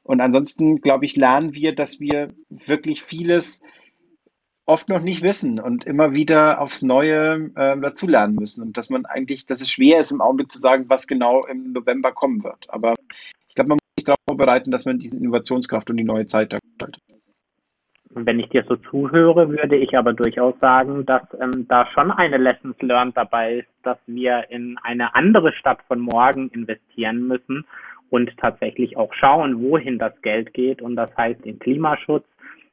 [0.04, 3.62] Und ansonsten, glaube ich, lernen wir, dass wir wirklich vieles
[4.66, 8.62] oft noch nicht wissen und immer wieder aufs Neue äh, dazulernen müssen.
[8.62, 11.74] Und dass man eigentlich, dass es schwer ist, im Augenblick zu sagen, was genau im
[11.74, 12.70] November kommen wird.
[12.70, 12.94] Aber
[13.50, 16.54] ich glaube, man muss sich darauf vorbereiten, dass man diese Innovationskraft und die neue Zeit
[16.54, 17.02] da gestaltet.
[18.16, 22.38] Wenn ich dir so zuhöre, würde ich aber durchaus sagen, dass ähm, da schon eine
[22.38, 27.66] Lessons learned dabei ist, dass wir in eine andere Stadt von morgen investieren müssen
[28.10, 30.82] und tatsächlich auch schauen, wohin das Geld geht.
[30.82, 32.26] Und das heißt in Klimaschutz,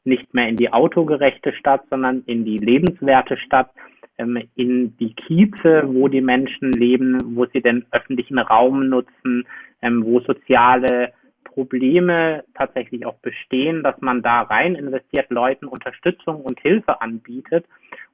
[0.04, 3.70] nicht mehr in die autogerechte Stadt, sondern in die lebenswerte Stadt,
[4.18, 9.46] ähm, in die Kieze, wo die Menschen leben, wo sie den öffentlichen Raum nutzen,
[9.80, 11.12] ähm, wo soziale
[11.52, 17.66] Probleme tatsächlich auch bestehen, dass man da rein investiert, Leuten Unterstützung und Hilfe anbietet.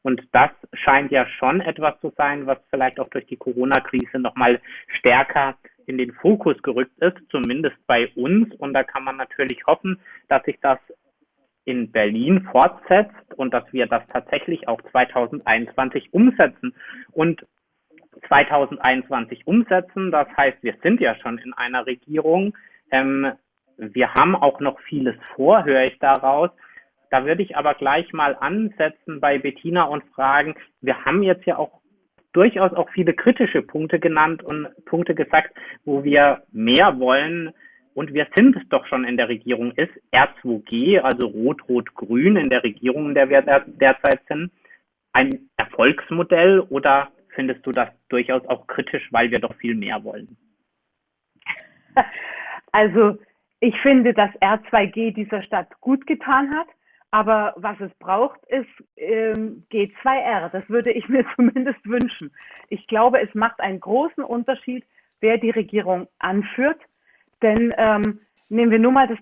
[0.02, 4.60] Und das scheint ja schon etwas zu sein, was vielleicht auch durch die Corona-Krise nochmal
[4.98, 8.54] stärker in den Fokus gerückt ist, zumindest bei uns.
[8.54, 10.78] Und da kann man natürlich hoffen, dass sich das
[11.64, 16.74] in Berlin fortsetzt und dass wir das tatsächlich auch 2021 umsetzen.
[17.12, 17.44] Und
[18.28, 22.56] 2021 umsetzen, das heißt, wir sind ja schon in einer Regierung.
[22.90, 23.32] Ähm,
[23.76, 26.50] wir haben auch noch vieles vor, höre ich daraus.
[27.10, 31.56] Da würde ich aber gleich mal ansetzen bei Bettina und fragen, wir haben jetzt ja
[31.56, 31.80] auch
[32.32, 37.52] durchaus auch viele kritische Punkte genannt und Punkte gesagt, wo wir mehr wollen,
[37.96, 42.62] und wir sind es doch schon in der Regierung, ist R2G, also Rot-Rot-Grün in der
[42.62, 44.52] Regierung, in der wir derzeit sind,
[45.14, 50.36] ein Erfolgsmodell oder findest du das durchaus auch kritisch, weil wir doch viel mehr wollen?
[52.76, 53.16] Also
[53.60, 56.66] ich finde, dass R2G dieser Stadt gut getan hat.
[57.10, 60.50] Aber was es braucht, ist ähm, G2R.
[60.50, 62.30] Das würde ich mir zumindest wünschen.
[62.68, 64.84] Ich glaube, es macht einen großen Unterschied,
[65.20, 66.78] wer die Regierung anführt.
[67.40, 68.18] Denn ähm,
[68.50, 69.18] nehmen wir nur mal das,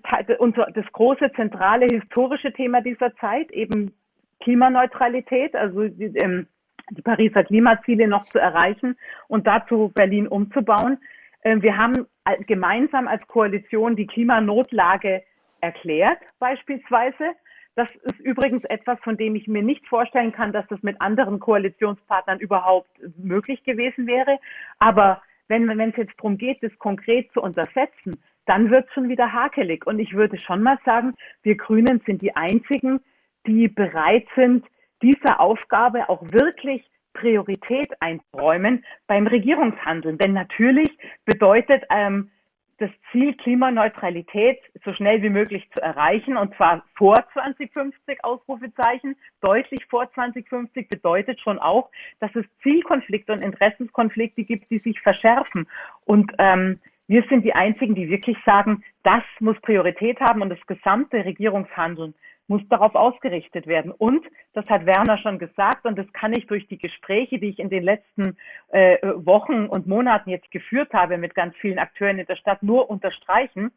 [0.73, 3.93] das große, zentrale, historische Thema dieser Zeit, eben
[4.41, 6.47] Klimaneutralität, also die, ähm,
[6.89, 8.97] die Pariser Klimaziele noch zu erreichen
[9.29, 10.97] und dazu Berlin umzubauen.
[11.41, 12.05] Äh, wir haben
[12.47, 15.23] gemeinsam als Koalition die Klimanotlage
[15.61, 17.35] erklärt, beispielsweise.
[17.75, 21.39] Das ist übrigens etwas, von dem ich mir nicht vorstellen kann, dass das mit anderen
[21.39, 24.39] Koalitionspartnern überhaupt möglich gewesen wäre.
[24.79, 29.33] Aber wenn es jetzt darum geht, das konkret zu untersetzen, dann wird es schon wieder
[29.33, 29.85] hakelig.
[29.85, 33.01] Und ich würde schon mal sagen, wir Grünen sind die einzigen,
[33.45, 34.65] die bereit sind,
[35.01, 36.83] dieser Aufgabe auch wirklich
[37.15, 40.19] Priorität einräumen beim Regierungshandeln.
[40.19, 40.95] Denn natürlich
[41.25, 42.29] bedeutet ähm,
[42.77, 49.85] das Ziel Klimaneutralität so schnell wie möglich zu erreichen und zwar vor 2050 Ausrufezeichen, deutlich
[49.85, 51.89] vor 2050 bedeutet schon auch,
[52.19, 55.67] dass es Zielkonflikte und Interessenskonflikte gibt, die sich verschärfen.
[56.05, 60.65] Und ähm, Wir sind die Einzigen, die wirklich sagen, das muss Priorität haben und das
[60.65, 62.15] gesamte Regierungshandeln
[62.47, 63.91] muss darauf ausgerichtet werden.
[63.91, 67.59] Und, das hat Werner schon gesagt, und das kann ich durch die Gespräche, die ich
[67.59, 68.37] in den letzten
[68.69, 72.89] äh, Wochen und Monaten jetzt geführt habe mit ganz vielen Akteuren in der Stadt, nur
[72.89, 73.71] unterstreichen.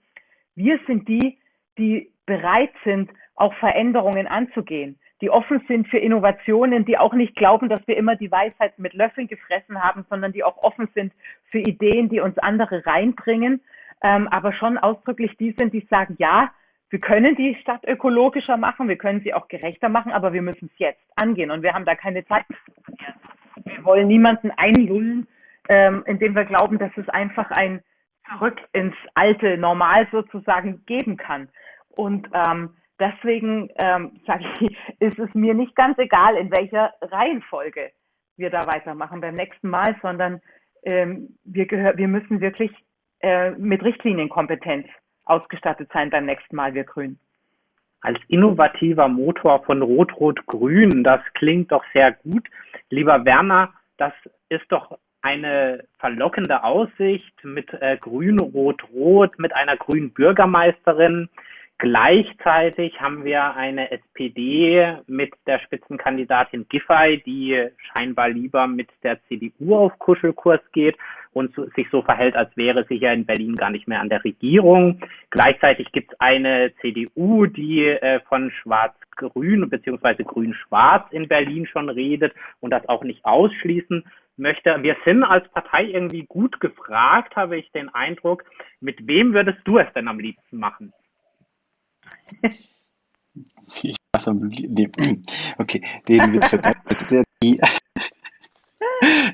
[0.55, 1.39] Wir sind die,
[1.79, 7.69] die bereit sind, auch Veränderungen anzugehen, die offen sind für Innovationen, die auch nicht glauben,
[7.69, 11.13] dass wir immer die Weisheit mit Löffeln gefressen haben, sondern die auch offen sind
[11.51, 13.61] für Ideen, die uns andere reinbringen,
[14.03, 16.51] ähm, aber schon ausdrücklich die sind, die sagen, ja,
[16.91, 20.71] wir können die Stadt ökologischer machen, wir können sie auch gerechter machen, aber wir müssen
[20.73, 22.47] es jetzt angehen und wir haben da keine Zeit.
[23.65, 25.29] Wir wollen niemanden einlullen,
[25.69, 27.83] ähm, indem wir glauben, dass es einfach ein
[28.31, 31.49] Zurück ins alte Normal sozusagen geben kann.
[31.91, 37.91] Und ähm, deswegen ähm, sage ich, ist es mir nicht ganz egal, in welcher Reihenfolge
[38.37, 40.41] wir da weitermachen beim nächsten Mal, sondern
[40.85, 42.71] ähm, wir, gehör, wir müssen wirklich
[43.21, 44.87] äh, mit Richtlinienkompetenz
[45.29, 47.19] ausgestattet sein beim nächsten Mal, wir Grünen.
[48.01, 52.47] Als innovativer Motor von Rot-Rot-Grün, das klingt doch sehr gut.
[52.91, 54.13] Lieber Werner, das
[54.49, 61.29] ist doch eine verlockende Aussicht mit äh, Grün-Rot-Rot, mit einer grünen Bürgermeisterin.
[61.81, 69.77] Gleichzeitig haben wir eine SPD mit der Spitzenkandidatin Giffey, die scheinbar lieber mit der CDU
[69.77, 70.97] auf Kuschelkurs geht
[71.35, 74.25] und sich so verhält, als wäre sie ja in Berlin gar nicht mehr an der
[74.25, 75.01] Regierung.
[75.31, 80.25] Gleichzeitig gibt es eine CDU, die äh, von Schwarz-Grün bzw.
[80.25, 84.05] Grün-Schwarz in Berlin schon redet und das auch nicht ausschließen
[84.37, 84.83] möchte.
[84.83, 88.45] Wir sind als Partei irgendwie gut gefragt, habe ich den Eindruck.
[88.81, 90.93] Mit wem würdest du es denn am liebsten machen?
[93.83, 94.91] Ich weiß nee.
[95.59, 96.57] Okay, den Witz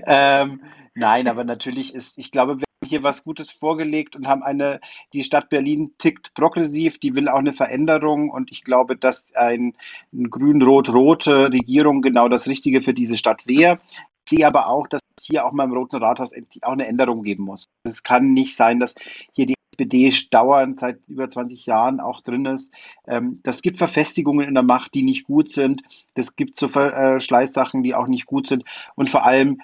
[0.06, 0.60] ähm,
[0.94, 4.80] Nein, aber natürlich ist, ich glaube, wir haben hier was Gutes vorgelegt und haben eine,
[5.12, 9.74] die Stadt Berlin tickt progressiv, die will auch eine Veränderung und ich glaube, dass ein,
[10.12, 13.80] eine grün-rot-rote Regierung genau das Richtige für diese Stadt wäre.
[14.26, 16.32] Ich sehe aber auch, dass es hier auch mal im Roten Rathaus
[16.62, 17.64] auch eine Änderung geben muss.
[17.82, 18.94] Es kann nicht sein, dass
[19.32, 22.72] hier die SPD dauernd seit über 20 Jahren auch drin ist.
[23.06, 25.82] Ähm, das gibt Verfestigungen in der Macht, die nicht gut sind.
[26.14, 28.64] Das gibt so Verschleißsachen, die auch nicht gut sind.
[28.94, 29.60] Und vor allem,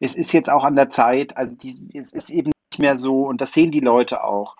[0.00, 3.26] es ist jetzt auch an der Zeit, also die, es ist eben nicht mehr so,
[3.26, 4.56] und das sehen die Leute auch.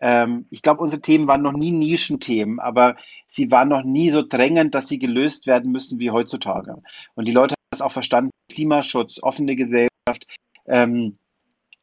[0.00, 2.96] Ähm, ich glaube, unsere Themen waren noch nie Nischenthemen, aber
[3.26, 6.82] sie waren noch nie so drängend, dass sie gelöst werden müssen wie heutzutage.
[7.14, 8.30] Und die Leute haben das auch verstanden.
[8.48, 10.26] Klimaschutz, offene Gesellschaft,
[10.66, 11.18] ähm,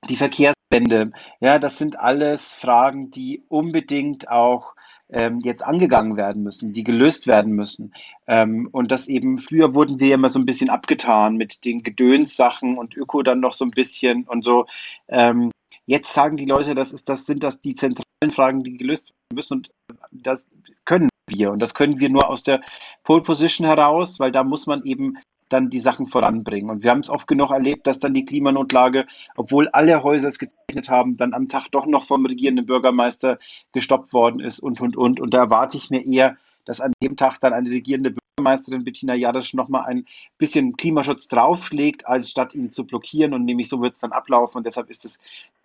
[0.09, 4.75] die Verkehrswende, ja, das sind alles Fragen, die unbedingt auch
[5.09, 7.93] ähm, jetzt angegangen werden müssen, die gelöst werden müssen.
[8.27, 12.77] Ähm, und das eben, früher wurden wir immer so ein bisschen abgetan mit den Gedönssachen
[12.77, 14.65] und Öko dann noch so ein bisschen und so.
[15.07, 15.51] Ähm,
[15.85, 19.35] jetzt sagen die Leute, das ist, das sind das die zentralen Fragen, die gelöst werden
[19.35, 19.71] müssen und
[20.11, 20.45] das
[20.85, 21.51] können wir.
[21.51, 22.61] Und das können wir nur aus der
[23.03, 25.17] Pole Position heraus, weil da muss man eben
[25.49, 26.69] dann die Sachen voranbringen.
[26.69, 30.39] Und wir haben es oft genug erlebt, dass dann die Klimanotlage, obwohl alle Häuser es
[30.39, 33.39] gezeichnet haben, dann am Tag doch noch vom regierenden Bürgermeister
[33.71, 35.19] gestoppt worden ist und, und, und.
[35.19, 39.13] Und da erwarte ich mir eher, dass an dem Tag dann eine regierende Bürgermeisterin Bettina
[39.13, 40.05] Jadasch nochmal ein
[40.37, 43.33] bisschen Klimaschutz draufschlägt, als statt ihn zu blockieren.
[43.33, 44.57] Und nämlich so wird es dann ablaufen.
[44.57, 45.19] Und deshalb ist das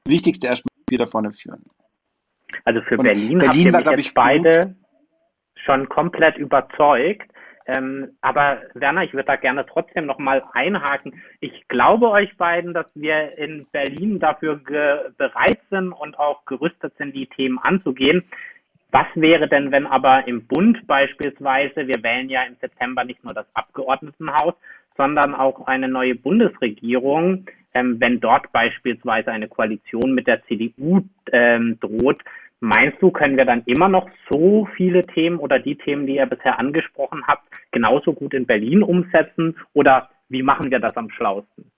[0.07, 1.65] Wichtigste erstmal, wir da vorne führen.
[2.65, 4.77] Also für und Berlin, Berlin habt ihr war, mich, jetzt beide
[5.55, 7.31] schon komplett überzeugt.
[7.67, 11.23] Ähm, aber Werner, ich würde da gerne trotzdem nochmal einhaken.
[11.41, 14.57] Ich glaube euch beiden, dass wir in Berlin dafür
[15.17, 18.25] bereit sind und auch gerüstet sind, die Themen anzugehen.
[18.93, 23.35] Was wäre denn, wenn aber im Bund beispielsweise, wir wählen ja im September nicht nur
[23.35, 24.55] das Abgeordnetenhaus,
[24.97, 31.79] sondern auch eine neue Bundesregierung, ähm, wenn dort beispielsweise eine Koalition mit der CDU ähm,
[31.81, 32.21] droht,
[32.61, 36.27] Meinst du, können wir dann immer noch so viele Themen oder die Themen, die ihr
[36.27, 39.57] bisher angesprochen habt, genauso gut in Berlin umsetzen?
[39.73, 41.73] Oder wie machen wir das am schlausten?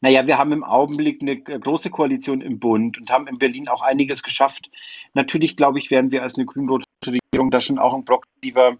[0.00, 3.82] Naja, wir haben im Augenblick eine große Koalition im Bund und haben in Berlin auch
[3.82, 4.70] einiges geschafft.
[5.12, 8.76] Natürlich, glaube ich, werden wir als eine grün-rote Regierung da schon auch ein progressiver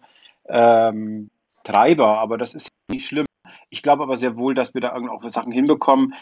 [0.48, 1.30] ähm,
[1.64, 3.26] Treiber, aber das ist nicht schlimm.
[3.68, 6.14] Ich glaube aber sehr wohl, dass wir da auch Sachen hinbekommen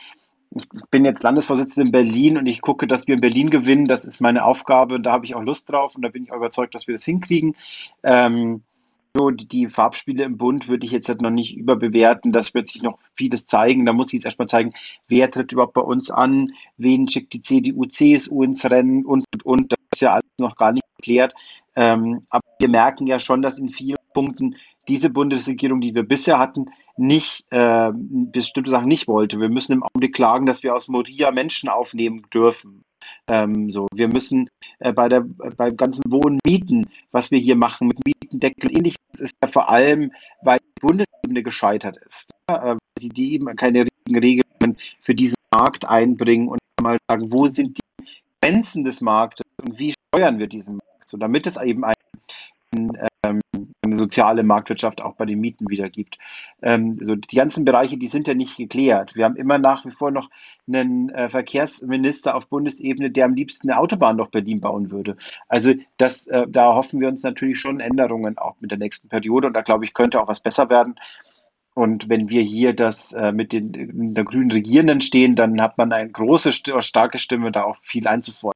[0.55, 3.87] ich bin jetzt Landesvorsitzender in Berlin und ich gucke, dass wir in Berlin gewinnen.
[3.87, 6.33] Das ist meine Aufgabe und da habe ich auch Lust drauf und da bin ich
[6.33, 7.57] auch überzeugt, dass wir das hinkriegen.
[8.03, 8.63] Ähm,
[9.17, 12.33] so, die, Farbspiele im Bund würde ich jetzt halt noch nicht überbewerten.
[12.33, 13.87] Das wird sich noch vieles zeigen.
[13.87, 14.73] Da muss ich jetzt erstmal zeigen,
[15.07, 19.47] wer tritt überhaupt bei uns an, wen schickt die CDU, CSU ins Rennen und, und,
[19.47, 19.73] und.
[19.73, 21.33] Das ist ja alles noch gar nicht geklärt.
[21.77, 24.57] Ähm, aber wir merken ja schon, dass in vielen Punkten
[24.89, 29.41] diese Bundesregierung, die wir bisher hatten, nicht äh, bestimmte Sachen nicht wollte.
[29.41, 32.85] Wir müssen im Augenblick klagen, dass wir aus Moria Menschen aufnehmen dürfen.
[33.29, 34.49] Ähm, so, wir müssen
[34.79, 38.99] äh, bei der beim ganzen Wohnen Mieten, was wir hier machen mit Mietendeckel und ähnliches,
[39.19, 40.13] ist ja vor allem,
[40.43, 42.31] weil die Bundesebene gescheitert ist.
[42.49, 47.47] Ja, äh, sie die eben keine Regelungen für diesen Markt einbringen und mal sagen, wo
[47.47, 48.07] sind die
[48.41, 51.95] Grenzen des Marktes und wie steuern wir diesen Markt, so damit es eben ein,
[52.75, 53.09] ähm, eine
[54.05, 56.19] soziale Marktwirtschaft auch bei den Mieten wieder gibt.
[56.63, 59.17] Ähm, so die ganzen Bereiche, die sind ja nicht geklärt.
[59.17, 60.31] Wir haben immer nach wie vor noch
[60.69, 65.17] einen äh, Verkehrsminister auf Bundesebene, der am liebsten eine Autobahn durch Berlin bauen würde.
[65.49, 69.49] Also das, äh, da hoffen wir uns natürlich schon Änderungen auch mit der nächsten Periode
[69.49, 70.97] und da glaube ich, könnte auch was besser werden.
[71.75, 75.77] Und wenn wir hier das äh, mit den in der grünen Regierenden stehen, dann hat
[75.77, 78.55] man eine große, starke Stimme, da auch viel einzufordern.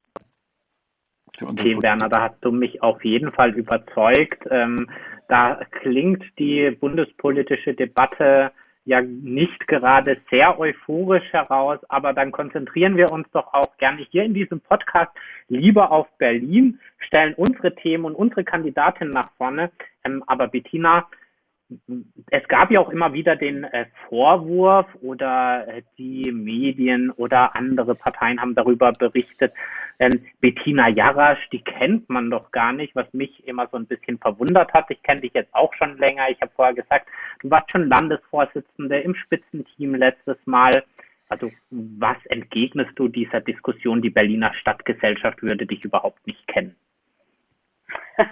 [1.41, 4.45] Okay, Werner, da hast du mich auf jeden Fall überzeugt.
[4.49, 4.89] Ähm,
[5.29, 8.51] da klingt die bundespolitische Debatte
[8.85, 14.23] ja nicht gerade sehr euphorisch heraus, aber dann konzentrieren wir uns doch auch gerne hier
[14.23, 15.11] in diesem Podcast
[15.47, 19.69] lieber auf Berlin, stellen unsere Themen und unsere Kandidatin nach vorne.
[20.03, 21.07] Ähm, aber Bettina,
[22.31, 27.93] es gab ja auch immer wieder den äh, Vorwurf oder äh, die Medien oder andere
[27.93, 29.53] Parteien haben darüber berichtet,
[29.99, 34.17] ähm, Bettina Jarasch, die kennt man doch gar nicht, was mich immer so ein bisschen
[34.17, 34.89] verwundert hat.
[34.89, 36.29] Ich kenne dich jetzt auch schon länger.
[36.29, 37.07] Ich habe vorher gesagt,
[37.41, 40.83] du warst schon Landesvorsitzende im Spitzenteam letztes Mal.
[41.27, 46.75] Also was entgegnest du dieser Diskussion, die Berliner Stadtgesellschaft würde dich überhaupt nicht kennen?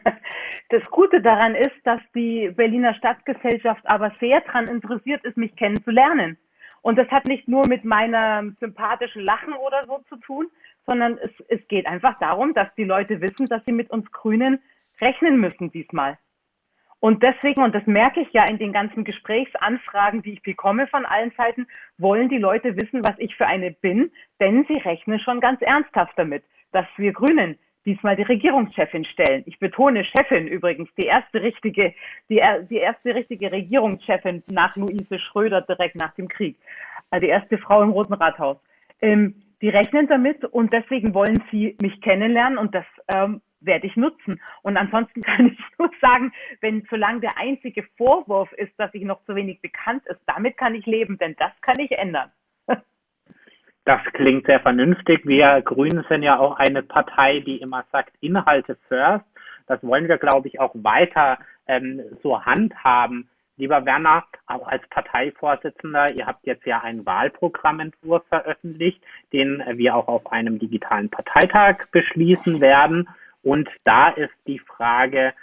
[0.69, 6.37] Das Gute daran ist, dass die Berliner Stadtgesellschaft aber sehr daran interessiert ist, mich kennenzulernen.
[6.81, 10.47] Und das hat nicht nur mit meinem sympathischen Lachen oder so zu tun,
[10.85, 14.59] sondern es, es geht einfach darum, dass die Leute wissen, dass sie mit uns Grünen
[14.99, 16.17] rechnen müssen diesmal.
[16.99, 21.05] Und deswegen, und das merke ich ja in den ganzen Gesprächsanfragen, die ich bekomme von
[21.05, 25.39] allen Seiten, wollen die Leute wissen, was ich für eine bin, denn sie rechnen schon
[25.39, 29.43] ganz ernsthaft damit, dass wir Grünen diesmal die Regierungschefin stellen.
[29.45, 31.95] Ich betone Chefin übrigens, die erste richtige,
[32.29, 36.57] die, die erste richtige Regierungschefin nach Luise Schröder direkt nach dem Krieg.
[37.09, 38.57] Also die erste Frau im Roten Rathaus.
[39.01, 43.95] Ähm, die rechnen damit und deswegen wollen sie mich kennenlernen und das ähm, werde ich
[43.95, 44.39] nutzen.
[44.61, 49.23] Und ansonsten kann ich nur sagen, wenn solange der einzige Vorwurf ist, dass ich noch
[49.25, 52.31] zu wenig bekannt ist, damit kann ich leben, denn das kann ich ändern.
[53.87, 55.25] Das klingt sehr vernünftig.
[55.25, 59.23] Wir Grünen sind ja auch eine Partei, die immer sagt, Inhalte first.
[59.65, 63.29] Das wollen wir, glaube ich, auch weiter ähm, so handhaben.
[63.55, 70.09] Lieber Werner, auch als Parteivorsitzender, ihr habt jetzt ja einen Wahlprogrammentwurf veröffentlicht, den wir auch
[70.09, 73.07] auf einem digitalen Parteitag beschließen werden.
[73.41, 75.33] Und da ist die Frage,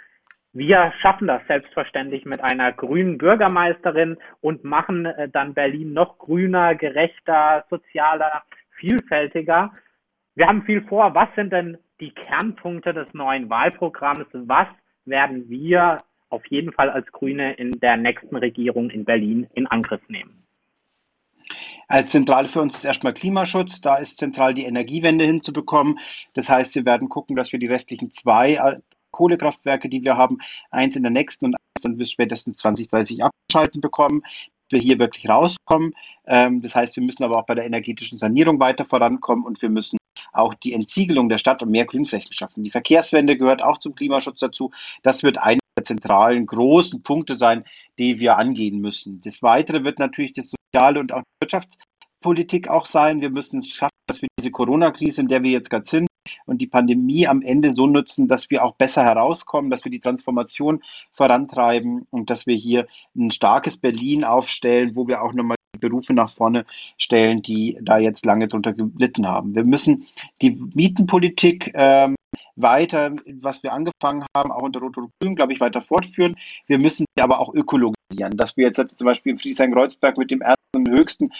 [0.55, 6.75] wir schaffen das selbstverständlich mit einer grünen Bürgermeisterin und machen äh, dann Berlin noch grüner,
[6.75, 8.43] gerechter, sozialer,
[8.77, 9.73] vielfältiger.
[10.35, 11.13] Wir haben viel vor.
[11.13, 14.27] Was sind denn die Kernpunkte des neuen Wahlprogramms?
[14.31, 14.67] Was
[15.03, 15.97] werden wir
[16.29, 20.41] auf jeden Fall als Grüne in der nächsten Regierung in Berlin in Angriff nehmen?
[21.89, 23.81] Als zentral für uns ist erstmal Klimaschutz.
[23.81, 25.99] Da ist zentral die Energiewende hinzubekommen.
[26.33, 28.57] Das heißt, wir werden gucken, dass wir die restlichen zwei
[29.15, 30.37] Kohlekraftwerke, die wir haben,
[30.71, 34.21] eins in der nächsten und eins dann bis spätestens 2030 abschalten bekommen,
[34.69, 35.93] wir hier wirklich rauskommen.
[36.25, 39.69] Ähm, das heißt, wir müssen aber auch bei der energetischen Sanierung weiter vorankommen und wir
[39.69, 39.97] müssen
[40.33, 42.63] auch die Entsiegelung der Stadt und mehr Grünflächen schaffen.
[42.63, 44.71] Die Verkehrswende gehört auch zum Klimaschutz dazu.
[45.03, 47.63] Das wird einer der zentralen großen Punkte sein,
[47.97, 49.19] die wir angehen müssen.
[49.23, 53.21] Das Weitere wird natürlich das soziale und auch die Wirtschaftspolitik auch sein.
[53.21, 56.07] Wir müssen es schaffen, dass wir diese Corona-Krise, in der wir jetzt gerade sind,
[56.45, 59.99] und die Pandemie am Ende so nutzen, dass wir auch besser herauskommen, dass wir die
[59.99, 66.13] Transformation vorantreiben und dass wir hier ein starkes Berlin aufstellen, wo wir auch nochmal Berufe
[66.13, 66.65] nach vorne
[66.97, 69.55] stellen, die da jetzt lange drunter gelitten haben.
[69.55, 70.05] Wir müssen
[70.41, 72.15] die Mietenpolitik ähm,
[72.55, 76.35] weiter, was wir angefangen haben, auch unter Rot und Grün, glaube ich, weiter fortführen.
[76.67, 80.41] Wir müssen sie aber auch ökologisieren, dass wir jetzt zum Beispiel in Friedrichshain-Kreuzberg mit dem
[80.41, 81.31] ersten und höchsten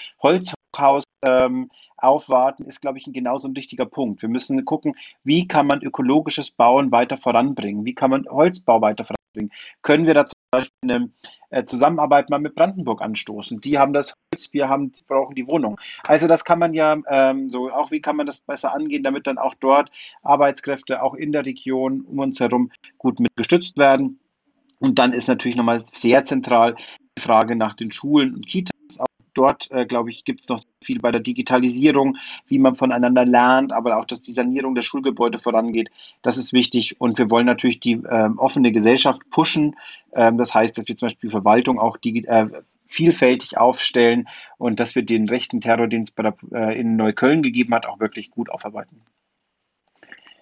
[0.78, 4.22] Holzhaus ähm, aufwarten, ist, glaube ich, ein genauso ein wichtiger Punkt.
[4.22, 7.86] Wir müssen gucken, wie kann man ökologisches Bauen weiter voranbringen?
[7.86, 9.52] Wie kann man Holzbau weiter voranbringen?
[9.82, 11.10] Können wir da zum Beispiel eine
[11.50, 13.62] äh, Zusammenarbeit mal mit Brandenburg anstoßen?
[13.62, 15.80] Die haben das Holz, wir haben, brauchen die Wohnung.
[16.04, 19.26] Also das kann man ja ähm, so, auch wie kann man das besser angehen, damit
[19.26, 19.90] dann auch dort
[20.22, 24.20] Arbeitskräfte auch in der Region um uns herum gut mit gestützt werden.
[24.80, 26.76] Und dann ist natürlich nochmal sehr zentral
[27.18, 28.75] die Frage nach den Schulen und Kitas
[29.36, 32.18] dort, äh, glaube ich, gibt es noch viel bei der Digitalisierung,
[32.48, 35.90] wie man voneinander lernt, aber auch, dass die Sanierung der Schulgebäude vorangeht.
[36.24, 37.00] Das ist wichtig.
[37.00, 39.76] Und wir wollen natürlich die ähm, offene Gesellschaft pushen.
[40.14, 42.48] Ähm, das heißt, dass wir zum Beispiel Verwaltung auch äh,
[42.88, 44.28] vielfältig aufstellen
[44.58, 47.86] und dass wir den rechten Terror, den es bei der, äh, in Neukölln gegeben hat,
[47.86, 49.02] auch wirklich gut aufarbeiten.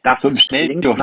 [0.03, 0.99] Das so im Schnelldurch.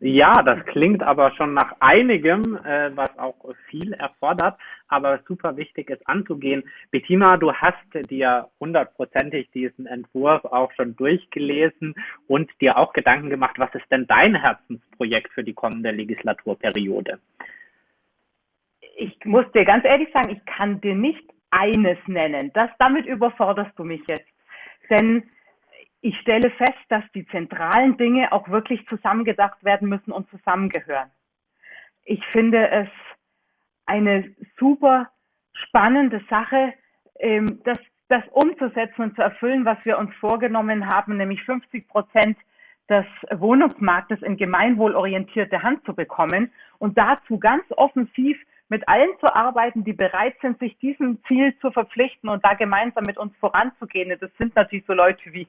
[0.00, 3.34] Ja, das klingt aber schon nach einigem, äh, was auch
[3.68, 6.62] viel erfordert, aber super wichtig ist anzugehen.
[6.92, 11.96] Bettina, du hast dir hundertprozentig diesen Entwurf auch schon durchgelesen
[12.28, 17.18] und dir auch Gedanken gemacht, was ist denn dein Herzensprojekt für die kommende Legislaturperiode?
[18.96, 22.52] Ich muss dir ganz ehrlich sagen, ich kann dir nicht eines nennen.
[22.54, 24.28] Das, damit überforderst du mich jetzt.
[24.90, 25.24] Denn
[26.00, 31.10] ich stelle fest, dass die zentralen Dinge auch wirklich zusammengedacht werden müssen und zusammengehören.
[32.04, 32.88] Ich finde es
[33.86, 35.10] eine super
[35.52, 36.74] spannende Sache,
[37.18, 37.78] ähm, das,
[38.08, 42.38] das umzusetzen und zu erfüllen, was wir uns vorgenommen haben, nämlich 50 Prozent
[42.88, 48.38] des Wohnungsmarktes in gemeinwohlorientierte Hand zu bekommen und dazu ganz offensiv
[48.68, 53.04] mit allen zu arbeiten, die bereit sind, sich diesem Ziel zu verpflichten und da gemeinsam
[53.04, 54.16] mit uns voranzugehen.
[54.20, 55.48] Das sind natürlich so Leute wie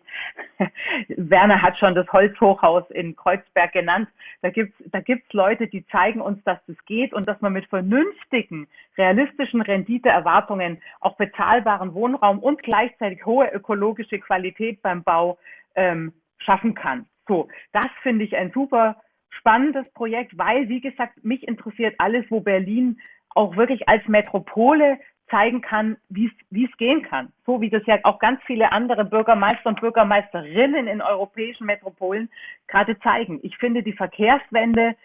[1.10, 4.10] Werner hat schon das Holzhochhaus in Kreuzberg genannt.
[4.42, 7.68] Da gibt's da gibt's Leute, die zeigen uns, dass das geht und dass man mit
[7.68, 8.68] vernünftigen,
[8.98, 15.38] realistischen Renditeerwartungen auch bezahlbaren Wohnraum und gleichzeitig hohe ökologische Qualität beim Bau
[15.76, 17.06] ähm, schaffen kann.
[17.28, 18.96] So, das finde ich ein super
[19.30, 23.00] spannendes Projekt, weil, wie gesagt, mich interessiert alles, wo Berlin
[23.36, 25.00] auch wirklich als Metropole
[25.30, 27.32] zeigen kann, wie es gehen kann.
[27.46, 32.30] So wie das ja auch ganz viele andere Bürgermeister und Bürgermeisterinnen in europäischen Metropolen
[32.68, 33.40] gerade zeigen.
[33.44, 34.96] Ich finde die Verkehrswende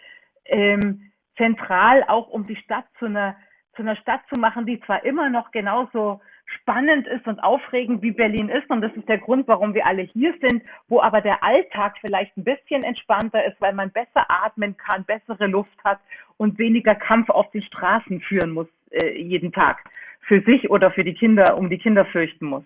[0.45, 3.35] ähm, zentral, auch um die Stadt zu einer,
[3.75, 8.11] zu einer Stadt zu machen, die zwar immer noch genauso spannend ist und aufregend, wie
[8.11, 8.69] Berlin ist.
[8.69, 12.35] Und das ist der Grund, warum wir alle hier sind, wo aber der Alltag vielleicht
[12.37, 15.99] ein bisschen entspannter ist, weil man besser atmen kann, bessere Luft hat
[16.37, 19.83] und weniger Kampf auf den Straßen führen muss äh, jeden Tag
[20.21, 22.63] für sich oder für die Kinder, um die Kinder fürchten muss.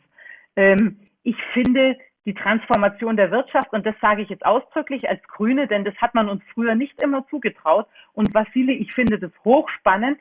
[0.55, 5.67] Ähm, ich finde die Transformation der Wirtschaft, und das sage ich jetzt ausdrücklich als Grüne,
[5.67, 7.87] denn das hat man uns früher nicht immer zugetraut.
[8.13, 10.19] Und Vasili, ich finde das hochspannend,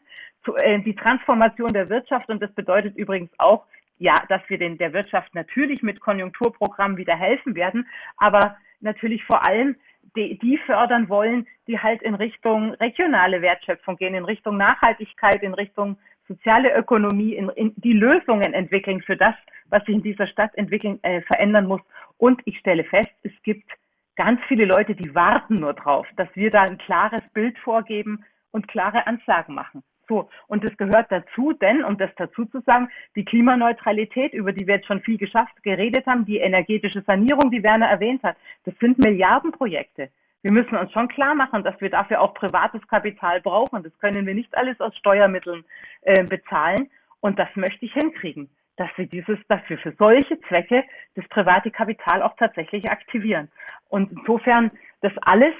[0.57, 3.65] äh, die Transformation der Wirtschaft und das bedeutet übrigens auch,
[3.99, 7.87] ja, dass wir den, der Wirtschaft natürlich mit Konjunkturprogrammen wieder helfen werden,
[8.17, 9.75] aber natürlich vor allem
[10.17, 15.55] die, die fördern wollen, die halt in Richtung regionale Wertschöpfung gehen, in Richtung Nachhaltigkeit, in
[15.55, 19.35] Richtung soziale Ökonomie, in, in die Lösungen entwickeln für das,
[19.71, 21.81] was sich in dieser Stadt entwickeln, äh, verändern muss.
[22.17, 23.71] Und ich stelle fest, es gibt
[24.17, 28.69] ganz viele Leute, die warten nur drauf, dass wir da ein klares Bild vorgeben und
[28.69, 29.83] klare Ansagen machen.
[30.09, 34.67] So, und das gehört dazu, denn, um das dazu zu sagen, die Klimaneutralität, über die
[34.67, 38.75] wir jetzt schon viel geschafft, geredet haben, die energetische Sanierung, die Werner erwähnt hat, das
[38.81, 40.09] sind Milliardenprojekte.
[40.43, 43.83] Wir müssen uns schon klar machen, dass wir dafür auch privates Kapital brauchen.
[43.83, 45.65] Das können wir nicht alles aus Steuermitteln
[46.03, 46.89] äh, bezahlen.
[47.21, 48.49] Und das möchte ich hinkriegen,
[48.79, 53.51] dass wir dieses, dass wir für solche Zwecke das private Kapital auch tatsächlich aktivieren.
[53.89, 54.71] Und insofern,
[55.03, 55.55] das alles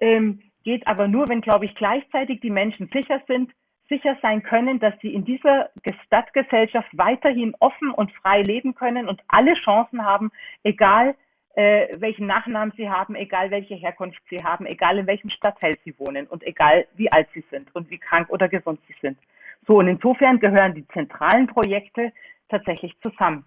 [0.00, 3.52] ähm, geht aber nur, wenn, glaube ich, gleichzeitig die Menschen sicher sind,
[3.88, 5.68] sicher sein können, dass sie in dieser
[6.06, 10.30] Stadtgesellschaft weiterhin offen und frei leben können und alle Chancen haben,
[10.62, 11.14] egal
[11.54, 15.94] äh, welchen Nachnamen sie haben, egal welche Herkunft sie haben, egal in welchem Stadtteil sie
[15.98, 19.18] wohnen und egal wie alt sie sind und wie krank oder gesund sie sind.
[19.66, 22.12] So, und insofern gehören die zentralen Projekte
[22.52, 23.44] tatsächlich zusammen.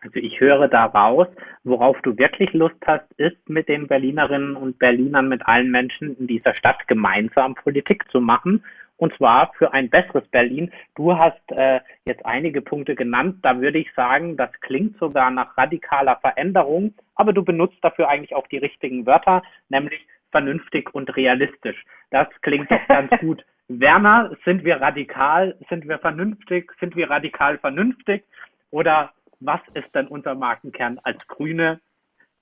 [0.00, 1.28] Also ich höre daraus,
[1.64, 6.26] worauf du wirklich Lust hast, ist mit den Berlinerinnen und Berlinern, mit allen Menschen in
[6.26, 8.64] dieser Stadt gemeinsam Politik zu machen
[9.02, 10.70] und zwar für ein besseres Berlin.
[10.94, 15.58] Du hast äh, jetzt einige Punkte genannt, da würde ich sagen, das klingt sogar nach
[15.58, 21.84] radikaler Veränderung, aber du benutzt dafür eigentlich auch die richtigen Wörter, nämlich vernünftig und realistisch.
[22.10, 23.44] Das klingt doch ganz gut.
[23.80, 28.24] Werner, sind wir radikal, sind wir vernünftig, sind wir radikal vernünftig
[28.70, 31.80] oder was ist denn unser Markenkern als grüne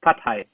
[0.00, 0.46] Partei?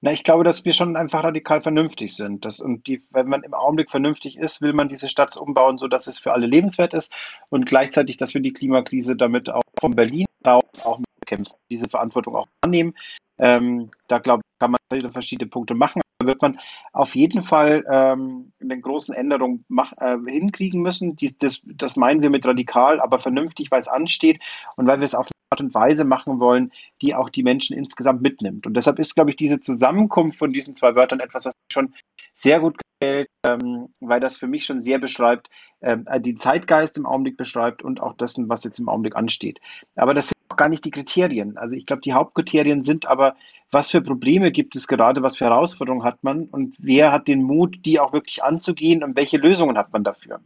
[0.00, 2.44] Na, ich glaube, dass wir schon einfach radikal vernünftig sind.
[2.44, 5.88] Das, und die, wenn man im Augenblick vernünftig ist, will man diese Stadt umbauen, so
[5.88, 7.12] dass es für alle lebenswert ist
[7.48, 12.36] und gleichzeitig, dass wir die Klimakrise damit auch von Berlin aus auch bekämpfen, diese Verantwortung
[12.36, 12.94] auch annehmen.
[13.38, 16.00] Ähm, da glaube ich, kann man verschiedene Punkte machen.
[16.18, 16.58] Da wird man
[16.92, 21.16] auf jeden Fall ähm, eine großen Änderung mach, äh, hinkriegen müssen.
[21.16, 24.40] Dies, das, das meinen wir mit radikal, aber vernünftig, weil es ansteht
[24.76, 26.72] und weil wir es auf Art und Weise machen wollen,
[27.02, 28.66] die auch die Menschen insgesamt mitnimmt.
[28.66, 31.94] Und deshalb ist, glaube ich, diese Zusammenkunft von diesen zwei Wörtern etwas, was schon
[32.34, 35.48] sehr gut gefällt, ähm, weil das für mich schon sehr beschreibt,
[35.80, 39.60] äh, den Zeitgeist im Augenblick beschreibt und auch dessen, was jetzt im Augenblick ansteht.
[39.94, 41.56] Aber das gar nicht die Kriterien.
[41.56, 43.36] Also ich glaube, die Hauptkriterien sind aber,
[43.70, 47.42] was für Probleme gibt es gerade, was für Herausforderungen hat man und wer hat den
[47.42, 50.40] Mut, die auch wirklich anzugehen und welche Lösungen hat man dafür.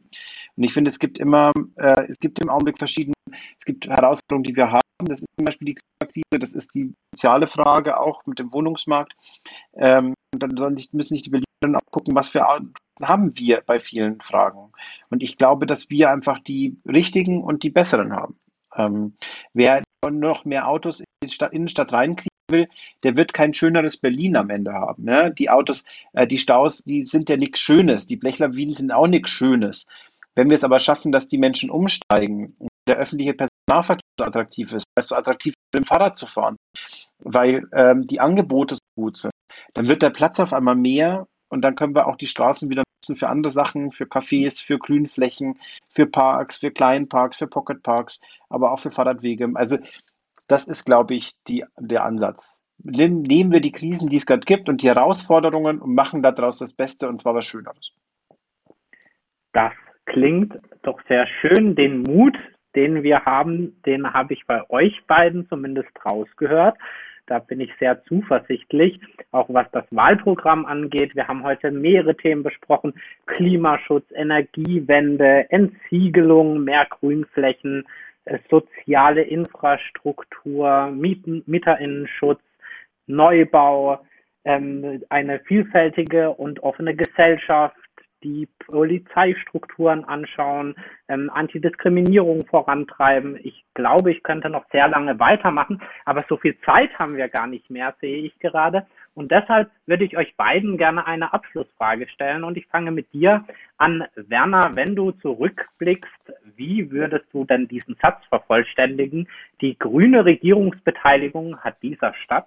[0.57, 4.45] Und ich finde, es gibt immer, äh, es gibt im Augenblick verschiedene Es gibt Herausforderungen,
[4.45, 4.81] die wir haben.
[5.01, 9.15] Das ist zum Beispiel die Klimakrise, das ist die soziale Frage auch mit dem Wohnungsmarkt.
[9.75, 12.47] Ähm, und dann nicht, müssen nicht die Berliner auch gucken, was wir
[13.03, 14.73] haben wir bei vielen Fragen.
[15.09, 18.39] Und ich glaube, dass wir einfach die richtigen und die besseren haben.
[18.77, 19.17] Ähm,
[19.53, 22.69] wer noch mehr Autos in die Stadt, Innenstadt reinkriegen will,
[23.03, 25.05] der wird kein schöneres Berlin am Ende haben.
[25.05, 25.33] Ne?
[25.37, 25.85] Die Autos,
[26.15, 28.07] äh, die Staus, die sind ja nichts Schönes.
[28.07, 29.87] Die Blechlawinen sind auch nichts Schönes.
[30.35, 34.73] Wenn wir es aber schaffen, dass die Menschen umsteigen und der öffentliche Personennahverkehr so attraktiv
[34.73, 36.57] ist, es so attraktiv ist, mit dem Fahrrad zu fahren,
[37.19, 39.33] weil ähm, die Angebote so gut sind,
[39.75, 42.85] dann wird der Platz auf einmal mehr und dann können wir auch die Straßen wieder
[43.01, 48.73] nutzen für andere Sachen, für Cafés, für Grünflächen, für Parks, für Kleinparks, für Pocketparks, aber
[48.73, 49.51] auch für Fahrradwege.
[49.55, 49.79] Also
[50.47, 52.59] das ist, glaube ich, die, der Ansatz.
[52.83, 56.73] Nehmen wir die Krisen, die es gerade gibt und die Herausforderungen und machen daraus das
[56.73, 57.93] Beste und zwar was Schöneres.
[59.53, 59.73] Das
[60.07, 61.75] klingt doch sehr schön.
[61.75, 62.39] Den Mut,
[62.75, 66.79] den wir haben, den habe ich bei euch beiden zumindest rausgehört.
[67.27, 69.01] Da bin ich sehr zuversichtlich,
[69.31, 71.15] auch was das Wahlprogramm angeht.
[71.15, 72.95] Wir haben heute mehrere Themen besprochen.
[73.27, 77.87] Klimaschutz, Energiewende, Entsiegelung, mehr Grünflächen,
[78.25, 82.41] äh, soziale Infrastruktur, Mieten, Mieterinnenschutz,
[83.07, 84.01] Neubau,
[84.45, 87.77] ähm, eine vielfältige und offene Gesellschaft,
[88.23, 90.75] die Polizeistrukturen anschauen,
[91.09, 93.39] ähm, Antidiskriminierung vorantreiben.
[93.43, 97.47] Ich glaube, ich könnte noch sehr lange weitermachen, aber so viel Zeit haben wir gar
[97.47, 98.87] nicht mehr, sehe ich gerade.
[99.15, 103.45] Und deshalb würde ich euch beiden gerne eine Abschlussfrage stellen und ich fange mit dir
[103.77, 104.05] an.
[104.15, 109.29] Werner, wenn du zurückblickst, wie würdest du denn diesen Satz vervollständigen?
[109.61, 112.47] Die grüne Regierungsbeteiligung hat dieser Stadt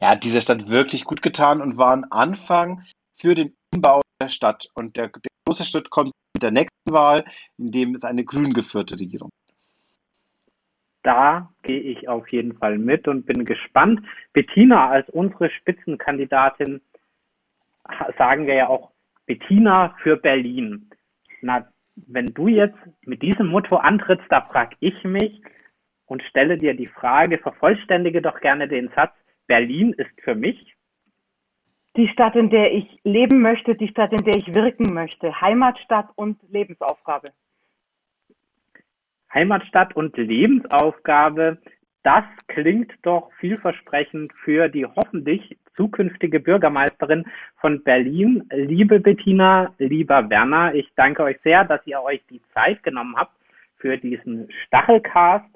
[0.00, 2.84] ja, hat dieser Stadt wirklich gut getan und war ein Anfang
[3.18, 4.68] für den Umbau der Stadt.
[4.74, 7.24] Und der, der große Schritt kommt mit der nächsten Wahl,
[7.58, 9.30] in dem es eine grün geführte Regierung
[11.06, 14.00] da gehe ich auf jeden Fall mit und bin gespannt.
[14.32, 16.80] Bettina als unsere Spitzenkandidatin
[18.18, 18.90] sagen wir ja auch
[19.24, 20.90] Bettina für Berlin.
[21.42, 25.40] Na, wenn du jetzt mit diesem Motto antrittst, da frage ich mich
[26.06, 29.14] und stelle dir die Frage, vervollständige doch gerne den Satz,
[29.46, 30.75] Berlin ist für mich
[31.96, 35.40] die Stadt, in der ich leben möchte, die Stadt, in der ich wirken möchte.
[35.40, 37.28] Heimatstadt und Lebensaufgabe.
[39.32, 41.58] Heimatstadt und Lebensaufgabe,
[42.02, 47.24] das klingt doch vielversprechend für die hoffentlich zukünftige Bürgermeisterin
[47.56, 48.44] von Berlin.
[48.50, 53.32] Liebe Bettina, lieber Werner, ich danke euch sehr, dass ihr euch die Zeit genommen habt
[53.76, 55.46] für diesen Stachelcast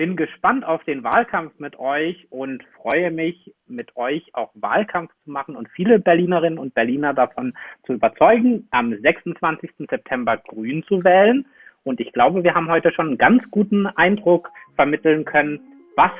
[0.00, 5.30] bin gespannt auf den Wahlkampf mit euch und freue mich, mit euch auch Wahlkampf zu
[5.30, 7.52] machen und viele Berlinerinnen und Berliner davon
[7.84, 9.70] zu überzeugen, am 26.
[9.90, 11.44] September Grün zu wählen.
[11.84, 15.60] Und ich glaube, wir haben heute schon einen ganz guten Eindruck vermitteln können,
[15.96, 16.12] was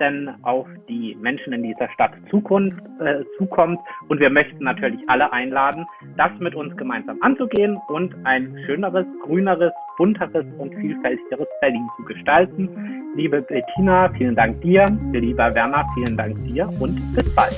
[0.00, 3.78] denn auf die Menschen in dieser Stadt Zukunft äh, zukommt.
[4.08, 5.86] Und wir möchten natürlich alle einladen,
[6.16, 12.68] das mit uns gemeinsam anzugehen und ein schöneres, grüneres, bunteres und vielfältigeres Berlin zu gestalten.
[13.14, 14.86] Liebe Bettina, vielen Dank dir.
[15.12, 17.54] Lieber Werner, vielen Dank dir und bis bald.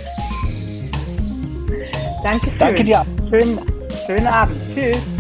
[2.22, 3.03] Danke, Danke dir.
[3.30, 3.59] Schönen,
[4.07, 4.57] schönen Abend.
[4.74, 5.16] Tschüss.